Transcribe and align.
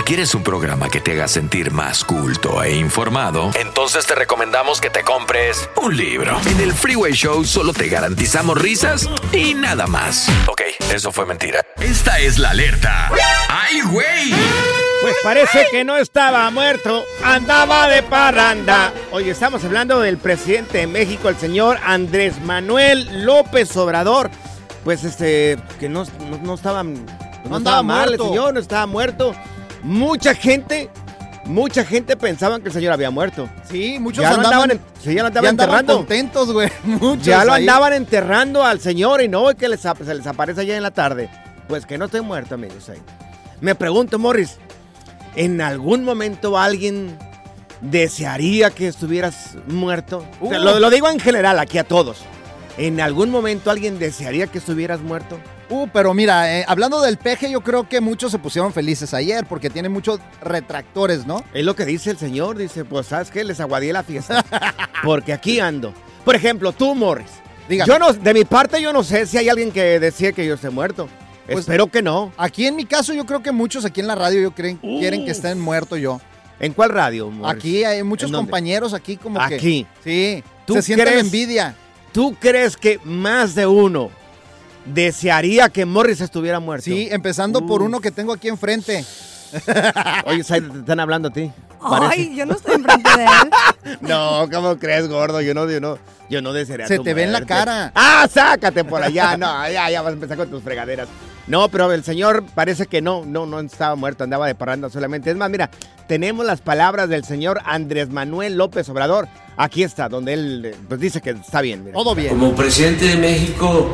Si 0.00 0.04
quieres 0.04 0.34
un 0.34 0.42
programa 0.42 0.88
que 0.88 0.98
te 0.98 1.12
haga 1.12 1.28
sentir 1.28 1.72
más 1.72 2.04
culto 2.04 2.62
e 2.62 2.74
informado, 2.74 3.50
entonces 3.54 4.06
te 4.06 4.14
recomendamos 4.14 4.80
que 4.80 4.88
te 4.88 5.02
compres 5.04 5.68
un 5.76 5.94
libro. 5.94 6.40
En 6.46 6.58
el 6.58 6.72
Freeway 6.72 7.12
Show 7.12 7.44
solo 7.44 7.74
te 7.74 7.86
garantizamos 7.88 8.56
risas 8.56 9.06
y 9.30 9.52
nada 9.52 9.86
más. 9.86 10.26
Ok, 10.48 10.62
eso 10.90 11.12
fue 11.12 11.26
mentira. 11.26 11.60
Esta 11.78 12.18
es 12.18 12.38
la 12.38 12.48
alerta. 12.50 13.10
¡Ay, 13.50 13.82
güey! 13.82 14.30
Pues 15.02 15.16
parece 15.22 15.66
que 15.70 15.84
no 15.84 15.98
estaba 15.98 16.50
muerto, 16.50 17.04
andaba 17.22 17.86
de 17.86 18.02
parranda. 18.02 18.94
Hoy 19.12 19.28
estamos 19.28 19.62
hablando 19.64 20.00
del 20.00 20.16
presidente 20.16 20.78
de 20.78 20.86
México, 20.86 21.28
el 21.28 21.36
señor 21.36 21.78
Andrés 21.84 22.40
Manuel 22.40 23.26
López 23.26 23.76
Obrador. 23.76 24.30
Pues 24.82 25.04
este, 25.04 25.58
que 25.78 25.90
no, 25.90 26.06
no, 26.30 26.38
no 26.42 26.54
estaba, 26.54 26.84
no 26.84 26.94
andaba 27.44 27.58
estaba 27.58 27.82
mal, 27.82 28.06
muerto. 28.06 28.24
el 28.24 28.28
señor 28.30 28.54
no 28.54 28.60
estaba 28.60 28.86
muerto. 28.86 29.36
Mucha 29.82 30.34
gente, 30.34 30.90
mucha 31.46 31.84
gente 31.84 32.16
pensaban 32.16 32.60
que 32.62 32.68
el 32.68 32.74
señor 32.74 32.92
había 32.92 33.10
muerto. 33.10 33.48
Sí, 33.70 33.98
muchos 33.98 34.22
Ya 34.22 34.30
lo 34.34 34.36
andaban, 34.42 34.80
sí, 35.02 35.14
ya 35.14 35.22
lo 35.22 35.28
andaban 35.28 35.44
ya 35.44 35.50
andaban 35.50 35.50
enterrando. 35.80 35.96
contentos, 35.96 36.52
güey. 36.52 36.70
Muchos 36.84 37.24
Ya 37.26 37.44
lo 37.44 37.52
ahí. 37.52 37.62
andaban 37.62 37.92
enterrando 37.94 38.64
al 38.64 38.80
señor 38.80 39.22
y 39.22 39.28
no, 39.28 39.46
que 39.56 39.68
les, 39.68 39.80
se 39.80 40.14
les 40.14 40.26
aparece 40.26 40.60
allá 40.62 40.76
en 40.76 40.82
la 40.82 40.90
tarde. 40.90 41.28
Pues 41.68 41.86
que 41.86 41.98
no 41.98 42.06
esté 42.06 42.20
muerto, 42.20 42.54
amigos. 42.56 42.88
ahí. 42.88 42.98
Me 43.60 43.74
pregunto, 43.74 44.18
Morris, 44.18 44.56
¿en 45.36 45.60
algún 45.60 46.04
momento 46.04 46.58
alguien 46.58 47.16
desearía 47.80 48.70
que 48.70 48.88
estuvieras 48.88 49.56
muerto? 49.66 50.24
O 50.40 50.48
sea, 50.48 50.60
Uh. 50.60 50.62
lo, 50.64 50.78
lo 50.80 50.90
digo 50.90 51.08
en 51.08 51.20
general, 51.20 51.58
aquí 51.58 51.78
a 51.78 51.84
todos. 51.84 52.18
¿En 52.78 53.00
algún 53.00 53.30
momento 53.30 53.70
alguien 53.70 53.98
desearía 53.98 54.46
que 54.46 54.58
estuvieras 54.58 55.00
muerto? 55.00 55.38
Uh, 55.70 55.86
pero 55.92 56.12
mira, 56.12 56.58
eh, 56.58 56.64
hablando 56.66 57.00
del 57.00 57.16
peje, 57.16 57.50
yo 57.50 57.60
creo 57.60 57.88
que 57.88 58.00
muchos 58.00 58.32
se 58.32 58.38
pusieron 58.38 58.72
felices 58.72 59.14
ayer 59.14 59.46
porque 59.48 59.70
tiene 59.70 59.88
muchos 59.88 60.18
retractores, 60.42 61.26
¿no? 61.26 61.44
Es 61.54 61.64
lo 61.64 61.76
que 61.76 61.84
dice 61.84 62.10
el 62.10 62.18
señor, 62.18 62.58
dice, 62.58 62.84
pues 62.84 63.06
¿sabes 63.06 63.30
qué? 63.30 63.44
Les 63.44 63.60
aguadí 63.60 63.92
la 63.92 64.02
fiesta. 64.02 64.44
Porque 65.04 65.32
aquí 65.32 65.60
ando. 65.60 65.94
Por 66.24 66.34
ejemplo, 66.34 66.72
tú, 66.72 66.94
Morris. 66.94 67.30
Dígame. 67.68 67.88
Yo 67.88 67.98
no, 67.98 68.12
de 68.12 68.34
mi 68.34 68.44
parte 68.44 68.82
yo 68.82 68.92
no 68.92 69.02
sé 69.02 69.24
si 69.26 69.38
hay 69.38 69.48
alguien 69.48 69.70
que 69.70 69.98
decía 69.98 70.32
que 70.32 70.44
yo 70.44 70.54
esté 70.54 70.68
muerto. 70.70 71.08
Pues- 71.46 71.60
Espero 71.60 71.86
que 71.86 72.02
no. 72.02 72.32
Aquí 72.36 72.66
en 72.66 72.76
mi 72.76 72.84
caso, 72.84 73.14
yo 73.14 73.24
creo 73.24 73.42
que 73.42 73.52
muchos 73.52 73.84
aquí 73.84 74.00
en 74.00 74.08
la 74.08 74.14
radio 74.14 74.40
yo 74.42 74.50
creen, 74.50 74.76
quieren 74.76 75.24
que 75.24 75.30
estén 75.30 75.58
muerto 75.60 75.96
yo. 75.96 76.20
¿En 76.58 76.74
cuál 76.74 76.90
radio, 76.90 77.30
Morris? 77.30 77.56
Aquí 77.56 77.84
hay 77.84 78.02
muchos 78.02 78.30
compañeros 78.30 78.92
aquí 78.92 79.16
como 79.16 79.38
que... 79.48 79.54
Aquí. 79.54 79.86
Sí, 80.04 80.44
¿Tú 80.66 80.74
se 80.74 80.82
siente 80.82 81.04
la 81.06 81.10
crees? 81.12 81.24
envidia. 81.24 81.74
¿Tú 82.12 82.36
crees 82.38 82.76
que 82.76 83.00
más 83.04 83.54
de 83.54 83.66
uno 83.66 84.10
desearía 84.94 85.68
que 85.68 85.84
Morris 85.84 86.20
estuviera 86.20 86.60
muerto? 86.60 86.84
Sí, 86.84 87.08
empezando 87.10 87.66
por 87.66 87.82
uno 87.82 88.00
que 88.00 88.10
tengo 88.10 88.32
aquí 88.32 88.48
enfrente. 88.48 89.04
Oye, 90.26 90.44
te 90.44 90.56
están 90.56 91.00
hablando 91.00 91.28
a 91.28 91.32
ti. 91.32 91.50
Ay, 91.82 92.34
yo 92.36 92.46
no 92.46 92.54
estoy 92.54 92.74
enfrente 92.74 93.10
de 93.16 93.24
él. 93.24 93.50
No, 94.02 94.48
¿cómo 94.52 94.78
crees, 94.78 95.08
gordo? 95.08 95.40
Yo 95.40 95.54
no, 95.54 95.68
yo 95.68 95.80
no, 95.80 95.98
yo 96.28 96.42
no 96.42 96.52
desearía 96.52 96.86
Se 96.86 96.98
tu 96.98 97.04
te 97.04 97.14
ve 97.14 97.24
en 97.24 97.32
la 97.32 97.44
cara. 97.44 97.90
¡Ah, 97.94 98.28
sácate 98.30 98.84
por 98.84 99.02
allá! 99.02 99.36
No, 99.36 99.46
ya, 99.68 99.90
ya 99.90 100.02
vas 100.02 100.10
a 100.10 100.14
empezar 100.14 100.36
con 100.36 100.50
tus 100.50 100.62
fregaderas. 100.62 101.08
No, 101.46 101.68
pero 101.68 101.90
el 101.92 102.04
señor 102.04 102.44
parece 102.54 102.86
que 102.86 103.00
no, 103.02 103.24
no, 103.24 103.46
no 103.46 103.58
estaba 103.60 103.96
muerto, 103.96 104.24
andaba 104.24 104.46
de 104.46 104.54
parranda 104.54 104.90
solamente. 104.90 105.30
Es 105.30 105.36
más, 105.36 105.50
mira, 105.50 105.70
tenemos 106.06 106.44
las 106.46 106.60
palabras 106.60 107.08
del 107.08 107.24
señor 107.24 107.60
Andrés 107.64 108.10
Manuel 108.10 108.56
López 108.56 108.88
Obrador. 108.88 109.26
Aquí 109.56 109.82
está, 109.82 110.08
donde 110.08 110.34
él 110.34 110.64
eh, 110.66 110.76
pues 110.88 111.00
dice 111.00 111.20
que 111.20 111.30
está 111.30 111.60
bien. 111.60 111.84
mira. 111.84 111.94
Todo 111.94 112.14
bien. 112.14 112.28
Como 112.28 112.54
presidente 112.54 113.06
de 113.06 113.16
México, 113.16 113.88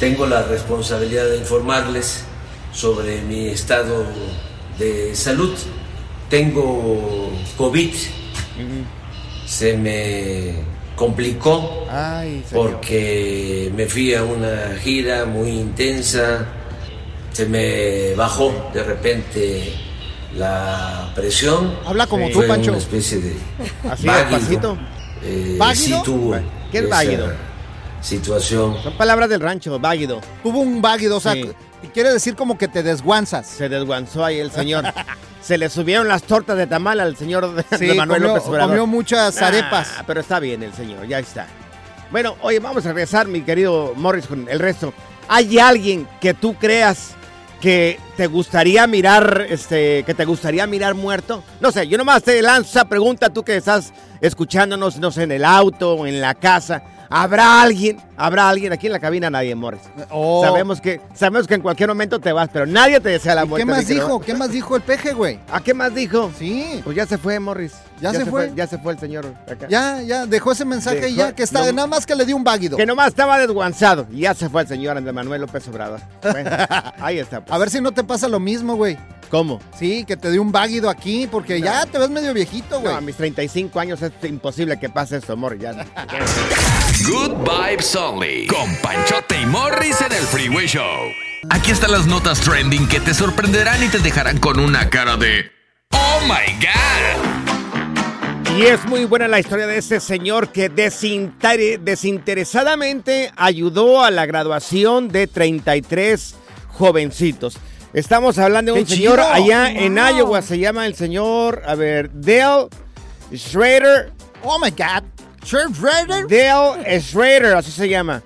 tengo 0.00 0.26
la 0.26 0.42
responsabilidad 0.42 1.26
de 1.26 1.36
informarles 1.36 2.24
sobre 2.72 3.20
mi 3.22 3.48
estado 3.48 4.04
de 4.78 5.14
salud. 5.14 5.54
Tengo 6.28 7.30
COVID. 7.56 7.90
Se 9.46 9.76
me 9.76 10.54
complicó 10.96 11.86
Ay, 11.90 12.42
porque 12.52 13.70
me 13.76 13.86
fui 13.86 14.14
a 14.14 14.22
una 14.24 14.76
gira 14.82 15.24
muy 15.26 15.50
intensa. 15.50 16.46
Se 17.32 17.46
me 17.46 18.14
bajó 18.14 18.70
de 18.72 18.82
repente 18.82 19.72
la 20.36 21.10
presión. 21.14 21.74
Habla 21.84 22.06
como 22.06 22.26
Sí. 22.26 22.32
tú, 22.32 22.38
Fue 22.38 22.48
Pancho. 22.48 22.70
una 22.70 22.78
especie 22.78 23.18
de 23.20 23.36
Así, 23.90 24.06
váguido. 24.06 24.78
Eh, 25.22 25.58
sí 25.74 25.94
tuvo 26.04 26.36
¿Qué 26.72 26.78
es 26.78 26.88
váguido? 26.88 27.49
Situación. 28.00 28.76
Son 28.82 28.92
palabras 28.94 29.28
del 29.28 29.40
rancho, 29.40 29.78
váguido. 29.78 30.20
Tuvo 30.42 30.60
un 30.60 30.80
váguido, 30.82 31.16
o 31.18 31.20
sea, 31.20 31.32
Sí. 31.34 31.50
quiere 31.92 32.12
decir 32.12 32.34
como 32.34 32.56
que 32.58 32.68
te 32.68 32.82
desguanzas. 32.82 33.46
Se 33.46 33.68
desguanzó 33.68 34.24
ahí 34.24 34.38
el 34.38 34.50
señor. 34.50 34.84
Se 35.42 35.56
le 35.56 35.70
subieron 35.70 36.06
las 36.06 36.22
tortas 36.22 36.56
de 36.58 36.66
tamal 36.66 37.00
al 37.00 37.16
señor 37.16 37.54
de 37.54 37.78
Sí, 37.78 37.86
de 37.86 37.94
Manuel 37.94 38.20
comió- 38.22 38.34
López 38.34 38.48
Obrador. 38.48 38.68
comió 38.68 38.86
muchas 38.86 39.40
Ah, 39.40 39.46
arepas. 39.48 39.88
pero 40.06 40.20
está 40.20 40.38
bien 40.38 40.62
el 40.62 40.72
señor, 40.74 41.06
ya 41.08 41.18
está. 41.18 41.46
Bueno, 42.10 42.36
oye, 42.42 42.58
vamos 42.58 42.84
a 42.84 42.88
regresar, 42.88 43.26
mi 43.26 43.40
querido 43.42 43.94
Morris, 43.96 44.26
con 44.26 44.48
el 44.48 44.58
resto. 44.58 44.92
¿Hay 45.28 45.58
alguien 45.58 46.06
que 46.20 46.34
tú 46.34 46.54
creas 46.54 47.12
que 47.60 47.98
te 48.16 48.26
gustaría 48.26 48.86
mirar, 48.86 49.46
este, 49.48 50.02
que 50.04 50.12
te 50.14 50.24
gustaría 50.26 50.66
mirar 50.66 50.94
muerto? 50.94 51.42
No 51.60 51.70
sé, 51.72 51.86
yo 51.88 51.96
nomás 51.96 52.22
te 52.22 52.42
lanzo 52.42 52.68
esa 52.70 52.84
pregunta, 52.84 53.30
tú 53.30 53.42
que 53.42 53.56
estás 53.56 53.92
escuchándonos, 54.20 54.98
no 54.98 55.10
sé, 55.10 55.22
en 55.22 55.32
el 55.32 55.44
auto 55.44 56.06
en 56.06 56.20
la 56.20 56.34
casa. 56.34 56.82
¿Habrá 57.12 57.60
alguien? 57.60 58.00
¿Habrá 58.16 58.48
alguien? 58.48 58.72
Aquí 58.72 58.86
en 58.86 58.92
la 58.92 59.00
cabina 59.00 59.28
nadie, 59.28 59.54
Morris. 59.56 59.82
Oh. 60.10 60.44
Sabemos, 60.44 60.80
que, 60.80 61.00
sabemos 61.12 61.48
que 61.48 61.54
en 61.54 61.60
cualquier 61.60 61.88
momento 61.88 62.20
te 62.20 62.32
vas, 62.32 62.48
pero 62.52 62.66
nadie 62.66 63.00
te 63.00 63.08
desea 63.08 63.34
la 63.34 63.44
¿Y 63.44 63.48
muerte. 63.48 63.66
¿Qué 63.66 63.70
más 63.72 63.88
dijo? 63.88 64.20
¿Qué 64.20 64.34
más 64.34 64.52
dijo 64.52 64.76
el 64.76 64.82
peje, 64.82 65.12
güey? 65.12 65.40
¿A 65.50 65.60
qué 65.60 65.74
más 65.74 65.92
dijo? 65.92 66.30
Sí. 66.38 66.80
Pues 66.84 66.94
ya 66.94 67.06
se 67.06 67.18
fue, 67.18 67.40
Morris. 67.40 67.72
¿Ya 68.00 68.12
se 68.12 68.24
fue? 68.26 68.52
Ya 68.54 68.66
se 68.66 68.78
fue 68.78 68.92
el 68.94 68.98
señor 68.98 69.34
acá. 69.50 69.66
Ya, 69.68 70.00
ya, 70.02 70.26
dejó 70.26 70.52
ese 70.52 70.64
mensaje 70.64 71.08
y 71.10 71.14
ya, 71.14 71.32
que 71.34 71.42
está, 71.42 71.64
no- 71.66 71.72
nada 71.72 71.86
más 71.86 72.06
que 72.06 72.14
le 72.14 72.24
dio 72.24 72.36
un 72.36 72.44
váguido. 72.44 72.76
Que 72.76 72.86
nomás 72.86 73.08
estaba 73.08 73.38
desguanzado. 73.38 74.06
Y 74.10 74.20
ya 74.20 74.34
se 74.34 74.48
fue 74.48 74.62
el 74.62 74.68
señor 74.68 74.96
Andrés 74.96 75.14
Manuel 75.14 75.42
López 75.42 75.66
Obrador. 75.68 76.00
Bueno, 76.22 76.50
ahí 77.00 77.18
está. 77.18 77.40
pues. 77.44 77.52
A 77.54 77.58
ver 77.58 77.70
si 77.70 77.80
no 77.80 77.92
te 77.92 78.02
pasa 78.04 78.28
lo 78.28 78.40
mismo, 78.40 78.76
güey. 78.76 78.98
¿Cómo? 79.30 79.60
Sí, 79.78 80.04
que 80.04 80.16
te 80.16 80.28
dio 80.32 80.42
un 80.42 80.50
váguido 80.50 80.90
aquí, 80.90 81.28
porque 81.30 81.60
ya 81.60 81.86
te 81.86 81.98
ves 81.98 82.10
medio 82.10 82.34
viejito, 82.34 82.80
güey. 82.80 82.92
No, 82.92 82.98
a 82.98 83.00
mis 83.00 83.14
35 83.16 83.78
años 83.78 84.02
es 84.02 84.10
imposible 84.24 84.76
que 84.80 84.88
pase 84.88 85.18
esto, 85.18 85.36
Morris. 85.36 85.60
Ya. 85.62 85.86
Good 87.06 87.36
Vibes 87.48 87.94
Only. 87.94 88.46
Con 88.48 88.74
Panchote 88.82 89.40
y 89.40 89.46
Morris 89.46 90.00
en 90.00 90.12
el 90.12 90.22
Freeway 90.24 90.66
Show. 90.66 90.82
Aquí 91.50 91.70
están 91.70 91.92
las 91.92 92.06
notas 92.06 92.40
trending 92.40 92.88
que 92.88 92.98
te 93.00 93.14
sorprenderán 93.14 93.82
y 93.84 93.88
te 93.88 94.00
dejarán 94.00 94.38
con 94.38 94.58
una 94.58 94.90
cara 94.90 95.16
de. 95.16 95.50
¡Oh 95.92 96.20
my 96.26 96.52
God! 96.60 97.59
Y 98.56 98.62
es 98.66 98.84
muy 98.86 99.04
buena 99.06 99.26
la 99.28 99.40
historia 99.40 99.66
de 99.66 99.78
ese 99.78 100.00
señor 100.00 100.48
que 100.48 100.70
desinter- 100.70 101.78
desinteresadamente 101.80 103.32
ayudó 103.36 104.02
a 104.04 104.10
la 104.10 104.26
graduación 104.26 105.08
de 105.08 105.26
33 105.26 106.34
jovencitos. 106.68 107.56
Estamos 107.94 108.38
hablando 108.38 108.74
de 108.74 108.80
un 108.80 108.86
¡Qué 108.86 108.94
señor 108.96 109.18
chido! 109.18 109.30
allá 109.32 109.70
en. 109.70 109.96
Iowa, 109.96 110.42
se 110.42 110.58
llama 110.58 110.86
el 110.86 110.94
señor, 110.94 111.62
a 111.66 111.74
ver, 111.74 112.10
Dale 112.12 112.68
Schrader. 113.34 114.12
Oh 114.42 114.58
my 114.58 114.70
God. 114.70 115.04
Sure, 115.44 115.64
Shredder. 115.72 116.26
Dale 116.28 117.00
Schrader, 117.00 117.54
así 117.56 117.70
se 117.70 117.88
llama. 117.88 118.22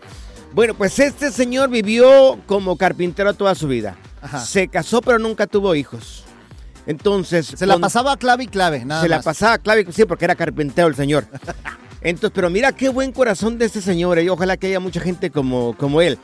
Bueno, 0.53 0.75
pues 0.75 0.99
este 0.99 1.31
señor 1.31 1.69
vivió 1.71 2.39
como 2.47 2.77
carpintero 2.77 3.35
toda 3.35 3.55
su 3.55 3.69
vida. 3.69 3.97
Ajá. 4.21 4.41
Se 4.41 4.69
casó 4.69 5.01
pero 5.01 5.19
nunca 5.19 5.47
tuvo 5.47 5.75
hijos. 5.75 6.25
Entonces... 6.87 7.47
Se 7.57 7.67
la 7.67 7.75
con- 7.75 7.83
pasaba 7.83 8.17
clave 8.17 8.45
y 8.45 8.47
clave, 8.47 8.85
nada 8.85 9.03
se 9.03 9.09
la 9.09 9.23
pasaba 9.23 9.59
clave, 9.59 9.87
sí, 9.91 10.05
porque 10.05 10.25
era 10.25 10.35
carpintero 10.35 10.89
el 10.89 10.95
señor. 10.95 11.27
Entonces, 12.03 12.33
pero 12.35 12.51
mira 12.51 12.73
qué 12.73 12.91
buen 12.91 13.13
corazón 13.13 13.57
de 13.59 13.65
este 13.65 13.81
señor, 13.81 14.19
y 14.19 14.29
ojalá 14.29 14.57
que 14.57 14.67
haya 14.67 14.81
mucha 14.81 15.01
gente 15.01 15.31
como, 15.31 15.75
como 15.79 16.01
él. 16.03 16.19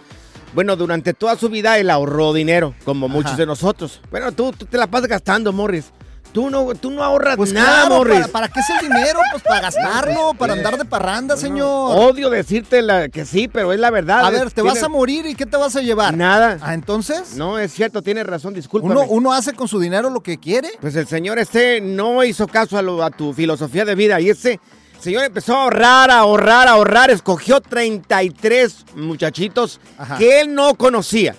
Bueno, 0.54 0.76
durante 0.76 1.14
toda 1.14 1.36
su 1.36 1.48
vida 1.48 1.78
él 1.78 1.88
ahorró 1.90 2.32
dinero, 2.32 2.74
como 2.84 3.08
muchos 3.08 3.36
de 3.36 3.46
nosotros. 3.46 4.00
Bueno, 4.10 4.32
tú, 4.32 4.52
tú 4.52 4.66
te 4.66 4.76
la 4.76 4.86
pasas 4.88 5.08
gastando, 5.08 5.52
Morris. 5.52 5.92
Tú 6.32 6.48
no, 6.48 6.74
tú 6.76 6.92
no 6.92 7.02
ahorras 7.02 7.36
Pues 7.36 7.52
nada, 7.52 7.86
claro, 7.86 7.96
Morris. 7.96 8.20
¿para, 8.20 8.28
¿para 8.28 8.48
qué 8.48 8.60
es 8.60 8.66
el 8.70 8.88
dinero? 8.88 9.18
Pues 9.32 9.42
para 9.42 9.62
gastarlo, 9.62 10.32
para 10.38 10.52
andar 10.52 10.78
de 10.78 10.84
parranda, 10.84 11.36
señor. 11.36 11.96
Odio 11.98 12.30
decirte 12.30 12.82
la, 12.82 13.08
que 13.08 13.24
sí, 13.26 13.48
pero 13.48 13.72
es 13.72 13.80
la 13.80 13.90
verdad. 13.90 14.24
A 14.24 14.30
ver, 14.30 14.50
te 14.52 14.62
vas 14.62 14.80
a 14.82 14.88
morir 14.88 15.26
y 15.26 15.34
¿qué 15.34 15.44
te 15.44 15.56
vas 15.56 15.74
a 15.74 15.80
llevar? 15.80 16.16
Nada. 16.16 16.58
Ah, 16.62 16.74
entonces, 16.74 17.34
No, 17.34 17.58
es 17.58 17.72
cierto, 17.72 18.00
tienes 18.02 18.26
razón, 18.26 18.54
discúlpame. 18.54 18.92
uno, 18.94 19.04
uno 19.08 19.32
hace 19.32 19.54
con 19.54 19.66
su 19.66 19.80
dinero 19.80 20.08
lo 20.08 20.20
que 20.20 20.38
quiere. 20.38 20.70
Pues 20.80 20.94
el 20.94 21.08
señor 21.08 21.40
este 21.40 21.80
no 21.80 22.22
hizo 22.22 22.46
caso 22.46 22.78
a, 22.78 22.82
lo- 22.82 23.02
a 23.02 23.10
tu 23.10 23.32
filosofía 23.32 23.84
de 23.84 23.96
vida 23.96 24.20
y 24.20 24.30
ese 24.30 24.60
señor 25.00 25.24
empezó 25.24 25.56
a 25.56 25.62
ahorrar, 25.64 26.12
a 26.12 26.18
ahorrar, 26.20 26.68
a 26.68 26.72
ahorrar, 26.72 27.10
escogió 27.10 27.60
33 27.60 28.84
muchachitos 28.94 29.80
Ajá. 29.98 30.16
que 30.16 30.42
él 30.42 30.54
no 30.54 30.74
conocía. 30.74 31.34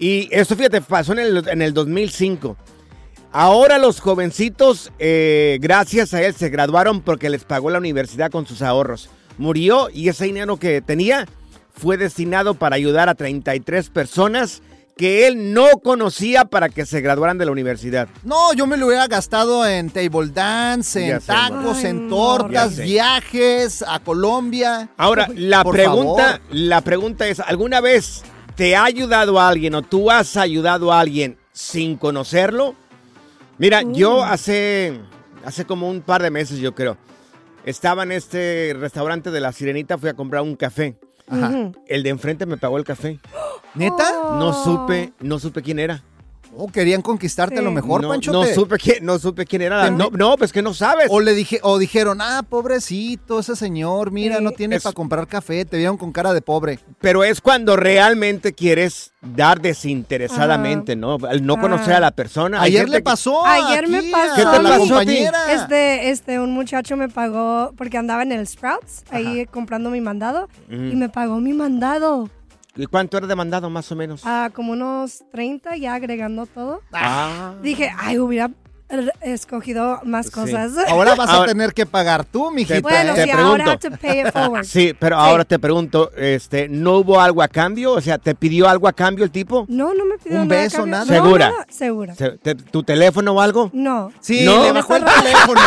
Y 0.00 0.28
eso, 0.32 0.56
fíjate, 0.56 0.80
pasó 0.80 1.12
en 1.12 1.18
el, 1.20 1.48
en 1.48 1.62
el 1.62 1.72
2005. 1.74 2.56
Ahora 3.32 3.78
los 3.78 4.00
jovencitos, 4.00 4.90
eh, 4.98 5.58
gracias 5.60 6.14
a 6.14 6.22
él, 6.22 6.34
se 6.34 6.48
graduaron 6.48 7.00
porque 7.00 7.30
les 7.30 7.44
pagó 7.44 7.70
la 7.70 7.78
universidad 7.78 8.30
con 8.30 8.46
sus 8.46 8.60
ahorros. 8.60 9.08
Murió 9.38 9.88
y 9.88 10.08
ese 10.08 10.24
dinero 10.24 10.56
que 10.56 10.80
tenía 10.82 11.26
fue 11.72 11.96
destinado 11.96 12.54
para 12.54 12.74
ayudar 12.76 13.08
a 13.08 13.14
33 13.14 13.88
personas 13.90 14.62
que 14.96 15.28
él 15.28 15.54
no 15.54 15.66
conocía 15.82 16.44
para 16.44 16.68
que 16.68 16.84
se 16.84 17.00
graduaran 17.00 17.38
de 17.38 17.46
la 17.46 17.52
universidad. 17.52 18.08
No, 18.24 18.52
yo 18.52 18.66
me 18.66 18.76
lo 18.76 18.88
hubiera 18.88 19.06
gastado 19.06 19.64
en 19.64 19.90
table 19.90 20.30
dance, 20.34 21.08
en 21.08 21.20
sé, 21.20 21.26
tacos, 21.26 21.78
Ay, 21.78 21.86
en 21.86 22.08
tortas, 22.08 22.76
viajes 22.76 23.82
a 23.86 24.00
Colombia. 24.00 24.90
Ahora, 24.96 25.28
la 25.34 25.62
por 25.62 25.74
pregunta, 25.74 26.22
favor. 26.32 26.40
la 26.50 26.80
pregunta 26.82 27.28
es, 27.28 27.40
¿alguna 27.40 27.80
vez 27.80 28.22
te 28.56 28.76
ha 28.76 28.84
ayudado 28.84 29.40
a 29.40 29.48
alguien 29.48 29.74
o 29.76 29.82
tú 29.82 30.10
has 30.10 30.36
ayudado 30.36 30.92
a 30.92 31.00
alguien 31.00 31.38
sin 31.52 31.96
conocerlo? 31.96 32.74
Mira, 33.60 33.82
yo 33.82 34.24
hace, 34.24 34.98
hace 35.44 35.66
como 35.66 35.90
un 35.90 36.00
par 36.00 36.22
de 36.22 36.30
meses, 36.30 36.60
yo 36.60 36.74
creo, 36.74 36.96
estaba 37.66 38.04
en 38.04 38.12
este 38.12 38.74
restaurante 38.74 39.30
de 39.30 39.38
La 39.38 39.52
Sirenita, 39.52 39.98
fui 39.98 40.08
a 40.08 40.14
comprar 40.14 40.40
un 40.40 40.56
café. 40.56 40.98
Ajá. 41.28 41.70
El 41.86 42.02
de 42.02 42.08
enfrente 42.08 42.46
me 42.46 42.56
pagó 42.56 42.78
el 42.78 42.84
café. 42.84 43.20
¿Neta? 43.74 44.38
No 44.38 44.54
supe, 44.64 45.12
no 45.20 45.38
supe 45.38 45.60
quién 45.60 45.78
era. 45.78 46.02
Oh, 46.56 46.66
querían 46.66 47.00
conquistarte 47.00 47.58
a 47.58 47.62
lo 47.62 47.70
mejor, 47.70 48.02
no, 48.02 48.08
Panchote. 48.08 48.48
no 48.48 48.54
supe 48.54 48.76
quién, 48.76 49.04
no 49.04 49.18
supe 49.18 49.46
quién 49.46 49.62
era. 49.62 49.88
No, 49.90 50.10
no, 50.12 50.36
pues 50.36 50.52
que 50.52 50.62
no 50.62 50.74
sabes. 50.74 51.06
O 51.08 51.20
le 51.20 51.32
dije, 51.34 51.60
o 51.62 51.78
dijeron, 51.78 52.18
ah, 52.20 52.42
pobrecito, 52.48 53.38
ese 53.38 53.54
señor, 53.56 54.10
mira, 54.10 54.38
Sí. 54.38 54.44
no 54.44 54.50
tiene 54.52 54.76
Es- 54.76 54.82
para 54.82 54.92
comprar 54.92 55.26
café, 55.28 55.64
te 55.64 55.76
vieron 55.78 55.96
con 55.96 56.10
cara 56.12 56.32
de 56.34 56.42
pobre. 56.42 56.80
Pero 57.00 57.22
es 57.24 57.40
cuando 57.40 57.76
realmente 57.76 58.52
quieres 58.52 59.12
dar 59.22 59.60
desinteresadamente, 59.60 60.96
¿no? 60.96 61.18
Al 61.28 61.44
no 61.46 61.54
Ah. 61.54 61.60
conocer 61.60 61.94
a 61.94 62.00
la 62.00 62.10
persona. 62.10 62.60
Ayer 62.62 62.88
le 62.88 63.00
pasó. 63.00 63.44
Ayer 63.46 63.88
me 63.88 64.02
pasó 64.10 64.34
¿Qué 64.34 64.42
te 64.42 64.62
la 64.62 64.68
pasó 64.70 64.82
a 64.82 64.86
ti? 64.86 64.88
compañera. 64.88 65.52
Este, 65.54 66.10
este, 66.10 66.40
un 66.40 66.52
muchacho 66.52 66.96
me 66.96 67.08
pagó 67.08 67.72
porque 67.76 67.96
andaba 67.98 68.22
en 68.22 68.32
el 68.32 68.46
Sprouts, 68.46 69.04
ahí 69.10 69.46
comprando 69.50 69.90
mi 69.90 70.00
mandado, 70.00 70.48
y 70.68 70.74
me 70.96 71.08
pagó 71.08 71.38
mi 71.40 71.52
mandado. 71.52 72.28
¿Y 72.80 72.86
cuánto 72.86 73.18
era 73.18 73.26
demandado 73.26 73.68
más 73.68 73.92
o 73.92 73.96
menos? 73.96 74.22
a 74.24 74.50
como 74.54 74.72
unos 74.72 75.22
30, 75.32 75.76
ya 75.76 75.94
agregando 75.94 76.46
todo. 76.46 76.80
Ah. 76.92 77.54
Dije, 77.62 77.90
ay, 77.98 78.18
hubiera 78.18 78.50
escogido 79.20 80.00
más 80.04 80.26
Sí. 80.26 80.32
cosas. 80.32 80.72
Ahora 80.88 81.14
vas 81.14 81.28
a 81.30 81.34
Ahora- 81.34 81.48
tener 81.52 81.72
que 81.74 81.86
pagar 81.86 82.24
tú, 82.24 82.50
mijita. 82.50 82.80
bueno, 82.80 83.14
te 83.14 83.24
sí, 83.24 83.30
ahora 83.30 83.64
pregunto. 83.64 83.70
have 83.70 83.78
to 83.78 83.90
pay 83.96 84.20
it 84.20 84.32
forward. 84.32 84.64
Sí, 84.64 84.94
pero 84.98 85.16
ahora 85.16 85.44
te 85.44 85.58
pregunto, 85.58 86.10
este, 86.16 86.68
¿no 86.68 86.98
hubo 86.98 87.20
algo 87.20 87.42
a 87.42 87.48
cambio? 87.48 87.92
O 87.92 88.00
sea, 88.00 88.18
¿te 88.18 88.34
pidió 88.34 88.68
algo 88.68 88.88
a 88.88 88.92
cambio 88.92 89.24
el 89.24 89.30
tipo? 89.30 89.64
No, 89.68 89.94
no 89.94 90.04
me 90.04 90.18
pidió 90.18 90.42
¿Un 90.42 90.48
nada 90.48 90.62
beso, 90.62 90.86
nada? 90.86 91.04
No, 91.04 91.12
¿Segura? 91.12 91.52
segura. 91.68 92.14
Te- 92.14 92.54
¿Tu 92.54 92.82
teléfono 92.82 93.32
o 93.32 93.40
algo? 93.40 93.70
No. 93.72 94.12
Sí, 94.20 94.44
No. 94.44 94.62
le 94.64 94.72
bajó 94.72 94.96
el 94.96 95.04
teléfono. 95.24 95.60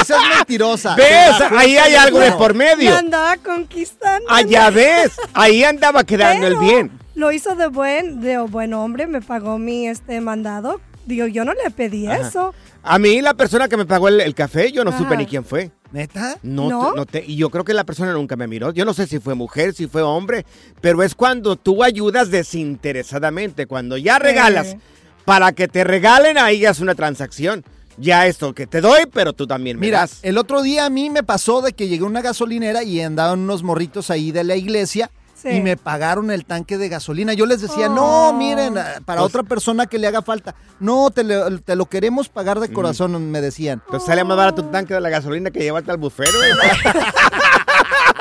Esa 0.00 0.16
es 0.16 0.36
mentirosa. 0.36 0.94
¿Ves? 0.96 1.36
Ahí 1.56 1.76
hay 1.76 1.94
algo 1.94 2.18
de 2.18 2.32
por 2.32 2.54
medio. 2.54 2.90
Me 2.90 2.96
andaba 2.96 3.36
conquistando. 3.38 4.26
Ah, 4.28 4.42
ya 4.42 4.70
ves. 4.70 5.12
Ahí 5.34 5.64
andaba 5.64 6.04
quedando 6.04 6.46
el 6.46 6.56
bien. 6.58 6.90
Lo 7.14 7.32
hizo 7.32 7.54
de 7.54 7.68
buen, 7.68 8.20
de 8.20 8.36
buen 8.38 8.74
hombre, 8.74 9.06
me 9.06 9.22
pagó 9.22 9.56
mi 9.58 9.86
este 9.88 10.20
mandado. 10.20 10.80
Digo, 11.06 11.26
yo 11.26 11.44
no 11.44 11.52
le 11.54 11.70
pedí 11.70 12.06
Ajá. 12.06 12.28
eso. 12.28 12.54
A 12.82 12.98
mí 12.98 13.20
la 13.20 13.34
persona 13.34 13.68
que 13.68 13.76
me 13.76 13.86
pagó 13.86 14.08
el, 14.08 14.20
el 14.20 14.34
café, 14.34 14.70
yo 14.72 14.84
no 14.84 14.96
supe 14.96 15.16
ni 15.16 15.26
quién 15.26 15.44
fue. 15.44 15.70
¿Neta? 15.92 16.36
No, 16.42 16.68
¿No? 16.68 16.90
te- 16.90 16.96
no 16.96 17.06
te- 17.06 17.24
y 17.26 17.36
yo 17.36 17.48
creo 17.50 17.64
que 17.64 17.72
la 17.74 17.84
persona 17.84 18.12
nunca 18.12 18.36
me 18.36 18.46
miró. 18.46 18.72
Yo 18.72 18.84
no 18.84 18.92
sé 18.92 19.06
si 19.06 19.18
fue 19.20 19.34
mujer, 19.34 19.72
si 19.72 19.86
fue 19.86 20.02
hombre, 20.02 20.44
pero 20.80 21.02
es 21.02 21.14
cuando 21.14 21.56
tú 21.56 21.82
ayudas 21.82 22.30
desinteresadamente. 22.30 23.66
Cuando 23.66 23.96
ya 23.96 24.18
regalas 24.18 24.76
para 25.24 25.52
que 25.52 25.68
te 25.68 25.84
regalen, 25.84 26.38
ahí 26.38 26.60
ya 26.60 26.70
es 26.70 26.80
una 26.80 26.94
transacción. 26.94 27.64
Ya 27.98 28.26
esto 28.26 28.54
que 28.54 28.66
te 28.66 28.80
doy, 28.80 29.04
pero 29.12 29.32
tú 29.32 29.46
también 29.46 29.78
me 29.78 29.86
Mira, 29.86 30.00
das. 30.00 30.18
el 30.22 30.36
otro 30.36 30.62
día 30.62 30.84
a 30.84 30.90
mí 30.90 31.08
me 31.08 31.22
pasó 31.22 31.62
de 31.62 31.72
que 31.72 31.88
llegué 31.88 32.04
a 32.04 32.08
una 32.08 32.20
gasolinera 32.20 32.82
y 32.82 33.00
andaban 33.00 33.40
unos 33.40 33.62
morritos 33.62 34.10
ahí 34.10 34.32
de 34.32 34.44
la 34.44 34.54
iglesia 34.56 35.10
Sí. 35.40 35.50
y 35.50 35.60
me 35.60 35.76
pagaron 35.76 36.30
el 36.30 36.46
tanque 36.46 36.78
de 36.78 36.88
gasolina. 36.88 37.34
Yo 37.34 37.44
les 37.44 37.60
decía, 37.60 37.88
Oh. 37.90 37.94
no, 37.94 38.32
miren, 38.32 38.78
ah, 38.78 38.94
para 39.04 39.20
Pues- 39.20 39.28
otra 39.30 39.42
persona 39.42 39.84
que 39.86 39.98
le 39.98 40.06
haga 40.06 40.22
falta. 40.22 40.54
No, 40.80 41.10
te, 41.10 41.22
lo 41.24 41.86
queremos 41.86 42.30
pagar 42.30 42.58
de 42.58 42.72
corazón, 42.72 43.30
me 43.30 43.42
decían. 43.42 43.82
Entonces 43.84 44.06
sale 44.06 44.24
más 44.24 44.36
barato 44.36 44.62
un 44.62 44.72
tanque 44.72 44.94
de 44.94 45.00
la 45.02 45.10
gasolina 45.10 45.50
que 45.50 45.60
llevarte 45.60 45.90
al 45.90 45.98
bufero. 45.98 46.30
güey. 46.32 46.50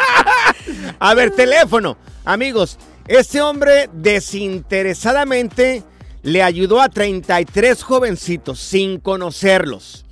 A 0.99 1.13
ver, 1.13 1.31
teléfono. 1.31 1.97
Amigos, 2.23 2.77
este 3.07 3.41
hombre 3.41 3.89
desinteresadamente 3.93 5.83
le 6.23 6.41
ayudó 6.41 6.81
a 6.81 6.89
33 6.89 7.83
jovencitos 7.83 8.59
sin 8.59 8.99
conocerlos. 8.99 10.04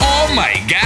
¡Oh, 0.00 0.28
my 0.30 0.60
God! 0.68 0.78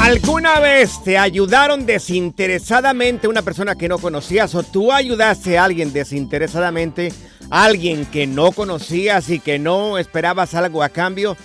¿Alguna 0.00 0.60
vez 0.60 1.02
te 1.02 1.18
ayudaron 1.18 1.84
desinteresadamente 1.84 3.28
una 3.28 3.42
persona 3.42 3.74
que 3.74 3.88
no 3.88 3.98
conocías 3.98 4.54
o 4.54 4.62
tú 4.62 4.92
ayudaste 4.92 5.58
a 5.58 5.64
alguien 5.64 5.92
desinteresadamente, 5.92 7.12
alguien 7.50 8.06
que 8.06 8.28
no 8.28 8.52
conocías 8.52 9.28
y 9.30 9.40
que 9.40 9.58
no 9.58 9.98
esperabas 9.98 10.54
algo 10.54 10.84
a 10.84 10.90
cambio? 10.90 11.36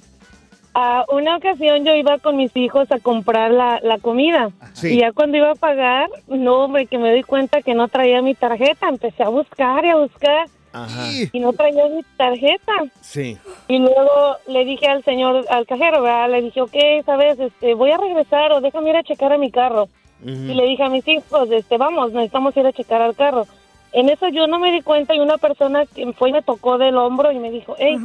a 0.73 1.05
una 1.09 1.37
ocasión 1.37 1.83
yo 1.83 1.93
iba 1.95 2.17
con 2.19 2.37
mis 2.37 2.55
hijos 2.55 2.91
a 2.91 2.99
comprar 2.99 3.51
la, 3.51 3.79
la 3.83 3.97
comida. 3.97 4.51
Sí. 4.73 4.93
Y 4.93 4.99
ya 4.99 5.11
cuando 5.11 5.37
iba 5.37 5.51
a 5.51 5.55
pagar, 5.55 6.09
no, 6.27 6.63
hombre, 6.63 6.85
que 6.85 6.97
me 6.97 7.13
di 7.13 7.23
cuenta 7.23 7.61
que 7.61 7.73
no 7.73 7.87
traía 7.87 8.21
mi 8.21 8.35
tarjeta. 8.35 8.87
Empecé 8.87 9.23
a 9.23 9.29
buscar 9.29 9.83
y 9.83 9.89
a 9.89 9.95
buscar 9.97 10.47
Ajá. 10.73 11.07
y 11.31 11.39
no 11.39 11.53
traía 11.53 11.87
mi 11.89 12.03
tarjeta. 12.15 12.71
Sí. 13.01 13.37
Y 13.67 13.79
luego 13.79 14.37
le 14.47 14.63
dije 14.65 14.87
al 14.87 15.03
señor, 15.03 15.45
al 15.49 15.65
cajero, 15.65 16.01
¿verdad? 16.01 16.29
Le 16.29 16.41
dije, 16.41 16.61
ok, 16.61 16.75
sabes, 17.05 17.39
este, 17.39 17.73
voy 17.73 17.91
a 17.91 17.97
regresar 17.97 18.53
o 18.53 18.61
déjame 18.61 18.91
ir 18.91 18.95
a 18.95 19.03
checar 19.03 19.33
a 19.33 19.37
mi 19.37 19.51
carro. 19.51 19.89
Y 20.23 20.53
le 20.53 20.65
dije 20.67 20.83
a 20.83 20.89
mis 20.89 21.07
hijos, 21.07 21.49
este, 21.49 21.77
vamos, 21.77 22.13
necesitamos 22.13 22.55
ir 22.55 22.67
a 22.67 22.71
checar 22.71 23.01
al 23.01 23.15
carro. 23.15 23.47
En 23.91 24.07
eso 24.07 24.27
yo 24.29 24.45
no 24.45 24.59
me 24.59 24.71
di 24.71 24.81
cuenta 24.81 25.15
y 25.15 25.19
una 25.19 25.37
persona 25.39 25.85
que 25.87 26.13
fue 26.13 26.29
y 26.29 26.33
me 26.33 26.43
tocó 26.43 26.77
del 26.77 26.95
hombro 26.95 27.31
y 27.31 27.39
me 27.39 27.49
dijo, 27.49 27.75
hey, 27.77 27.97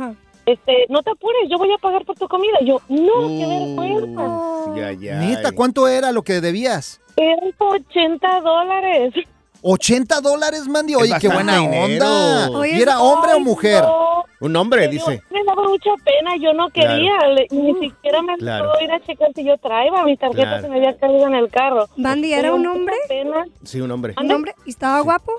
este, 0.46 0.86
no 0.88 1.02
te 1.02 1.10
apures, 1.10 1.48
yo 1.50 1.58
voy 1.58 1.72
a 1.72 1.78
pagar 1.78 2.04
por 2.04 2.16
tu 2.16 2.26
comida. 2.28 2.56
Y 2.60 2.66
yo, 2.68 2.80
no, 2.88 3.28
qué 3.28 3.46
vergüenza. 3.46 4.74
Ya, 4.76 4.92
ya. 4.92 5.18
Neta, 5.20 5.52
¿cuánto 5.52 5.86
era 5.88 6.12
lo 6.12 6.22
que 6.22 6.40
debías? 6.40 7.00
Eran 7.16 7.52
80 7.58 8.40
dólares. 8.40 9.14
80 9.62 10.20
dólares, 10.20 10.68
Mandy. 10.68 10.94
Oye, 10.94 11.14
qué 11.20 11.28
buena 11.28 11.54
bastante 11.60 11.78
onda. 11.84 12.46
dinero. 12.46 12.64
¿Y 12.66 12.80
era 12.82 13.00
hombre 13.00 13.34
o 13.34 13.40
mujer? 13.40 13.82
No, 13.82 14.24
Un 14.40 14.54
hombre, 14.54 14.86
dice. 14.86 15.22
me 15.30 15.42
daba 15.44 15.62
mucha 15.64 15.90
pena, 16.04 16.36
yo 16.40 16.52
no 16.52 16.68
quería, 16.68 17.16
le- 17.34 17.48
ni 17.50 17.72
siquiera 17.80 18.22
me 18.22 18.36
Claro. 18.36 18.70
pudo 18.70 18.82
ir 18.84 18.92
a 18.92 19.00
checar 19.00 19.28
si 19.34 19.44
yo 19.44 19.56
traía, 19.58 20.04
mi 20.04 20.16
tarjeta 20.16 20.42
Claro. 20.42 20.62
se 20.62 20.68
me 20.68 20.76
había 20.76 20.96
caído 20.98 21.26
en 21.26 21.34
el 21.34 21.48
carro. 21.48 21.88
Mandy, 21.96 22.32
¿era 22.34 22.52
un 22.54 22.60
mucha 22.60 22.72
hombre? 22.72 22.94
pena. 23.08 23.44
Sí, 23.64 23.80
un 23.80 23.90
hombre. 23.90 24.14
¿Un 24.20 24.30
hombre? 24.30 24.54
¿Y 24.66 24.70
estaba 24.70 25.00
guapo? 25.00 25.32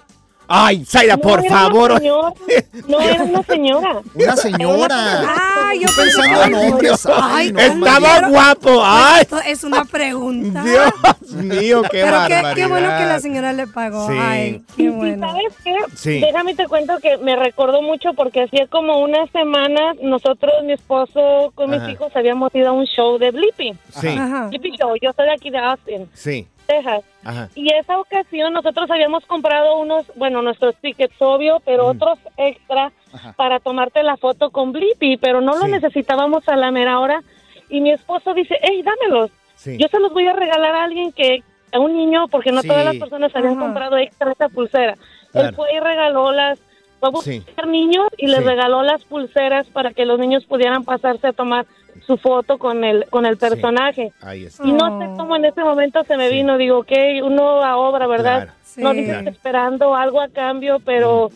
Ay, 0.47 0.85
Zaira, 0.85 1.15
No, 1.15 1.21
por 1.21 1.39
era 1.45 1.49
favor. 1.49 1.91
Una 1.91 1.99
señora. 1.99 2.33
No, 2.87 2.99
era 3.01 3.23
una 3.23 3.43
señora. 3.43 4.01
Una 4.13 4.35
señora. 4.37 4.95
Ah, 5.27 5.71
yo 5.79 5.87
pensando 5.95 6.43
en 6.43 6.55
hombres. 6.55 7.07
Ay, 7.11 7.51
no, 7.51 7.59
Estaba 7.59 7.99
Mandy. 8.21 8.29
guapo. 8.31 8.81
Ay, 8.83 9.21
Esto 9.23 9.39
es 9.45 9.63
una 9.63 9.83
pregunta. 9.85 10.63
Dios 10.63 10.93
mío, 11.33 11.81
qué 11.83 11.89
Pero 11.91 12.05
qué, 12.05 12.11
barbaridad. 12.11 12.53
qué 12.55 12.65
bueno 12.67 12.87
que 12.97 13.05
la 13.05 13.19
señora 13.19 13.51
le 13.53 13.67
pagó. 13.67 14.07
Sí. 14.07 14.15
Ay, 14.19 14.61
qué 14.77 14.89
bueno. 14.89 15.27
¿Sabes 15.27 15.53
qué? 15.63 15.75
Sí. 15.95 16.19
Déjame 16.21 16.55
te 16.55 16.67
cuento 16.67 16.97
que 17.01 17.17
me 17.17 17.35
recordó 17.35 17.81
mucho 17.81 18.13
porque 18.13 18.43
hacía 18.43 18.67
como 18.67 18.99
una 19.01 19.27
semana 19.33 19.93
nosotros, 20.01 20.53
mi 20.63 20.73
esposo, 20.73 21.51
con 21.55 21.69
mis 21.71 21.81
Ajá. 21.81 21.91
hijos 21.91 22.15
habíamos 22.15 22.53
ido 22.55 22.69
a 22.69 22.71
un 22.71 22.85
show 22.85 23.17
de 23.17 23.31
Blippi. 23.31 23.73
Sí, 23.99 24.07
Ajá. 24.07 24.47
Blippi 24.47 24.71
Show, 24.77 24.93
yo 25.01 25.11
soy 25.15 25.25
de 25.25 25.33
aquí 25.33 25.49
de 25.49 25.57
Austin, 25.57 26.09
sí. 26.13 26.47
Texas. 26.67 27.03
Ajá. 27.23 27.49
Y 27.55 27.73
esa 27.73 27.99
ocasión 27.99 28.53
nosotros 28.53 28.91
habíamos 28.91 29.25
comprado 29.25 29.79
unos, 29.79 30.05
bueno, 30.15 30.41
nuestros 30.41 30.75
tickets, 30.75 31.15
obvio, 31.19 31.61
pero 31.65 31.87
otros 31.87 32.19
extra 32.37 32.91
para 33.35 33.59
tomarte 33.59 34.03
la 34.03 34.17
foto 34.17 34.51
con 34.51 34.71
Blippi, 34.73 35.17
pero 35.17 35.41
no 35.41 35.57
lo 35.57 35.67
necesitábamos 35.67 36.47
a 36.47 36.55
la 36.55 36.69
mera 36.71 36.99
hora. 36.99 37.21
Y 37.69 37.81
mi 37.81 37.91
esposo 37.91 38.33
dice, 38.33 38.55
hey, 38.61 38.83
dámelos. 38.83 39.31
Sí. 39.55 39.77
Yo 39.77 39.87
se 39.87 39.99
los 39.99 40.13
voy 40.13 40.27
a 40.27 40.33
regalar 40.33 40.75
a 40.75 40.83
alguien 40.83 41.11
que, 41.11 41.41
a 41.71 41.79
un 41.79 41.95
niño, 41.97 42.27
porque 42.27 42.51
no 42.51 42.61
Sí. 42.61 42.67
todas 42.67 42.85
las 42.85 42.95
personas 42.97 43.35
habían 43.35 43.53
Ajá. 43.53 43.61
comprado 43.61 43.97
extra 43.97 44.31
esa 44.31 44.49
pulsera. 44.49 44.95
Claro. 45.31 45.49
Él 45.49 45.55
fue 45.55 45.73
y 45.73 45.79
regaló 45.79 46.31
las, 46.31 46.59
fue 46.99 47.09
a 47.09 47.21
Sí. 47.21 47.39
buscar 47.39 47.67
niños 47.67 48.07
y 48.17 48.27
les 48.27 48.39
Sí. 48.39 48.45
regaló 48.45 48.83
las 48.83 49.03
pulseras 49.05 49.67
para 49.67 49.91
que 49.93 50.05
los 50.05 50.19
niños 50.19 50.45
pudieran 50.45 50.83
pasarse 50.85 51.27
a 51.27 51.33
tomar 51.33 51.65
su 52.07 52.17
foto 52.17 52.57
con 52.57 52.83
el 52.83 53.05
con 53.09 53.25
el 53.25 53.37
personaje. 53.37 54.11
Ahí 54.21 54.45
está. 54.45 54.65
Y 54.65 54.71
no 54.71 54.99
sé 54.99 55.05
cómo 55.17 55.35
en 55.35 55.45
ese 55.45 55.61
momento 55.63 56.03
se 56.05 56.17
me 56.17 56.29
vino, 56.29 56.57
digo, 56.57 56.83
que 56.83 57.21
uno 57.21 57.63
a 57.63 57.77
obra, 57.77 58.07
¿verdad? 58.07 58.43
Claro. 58.45 58.53
No 58.77 58.93
dices 58.93 59.09
Claro. 59.13 59.29
esperando 59.29 59.95
algo 59.95 60.21
a 60.21 60.29
cambio, 60.29 60.79
pero 60.83 61.29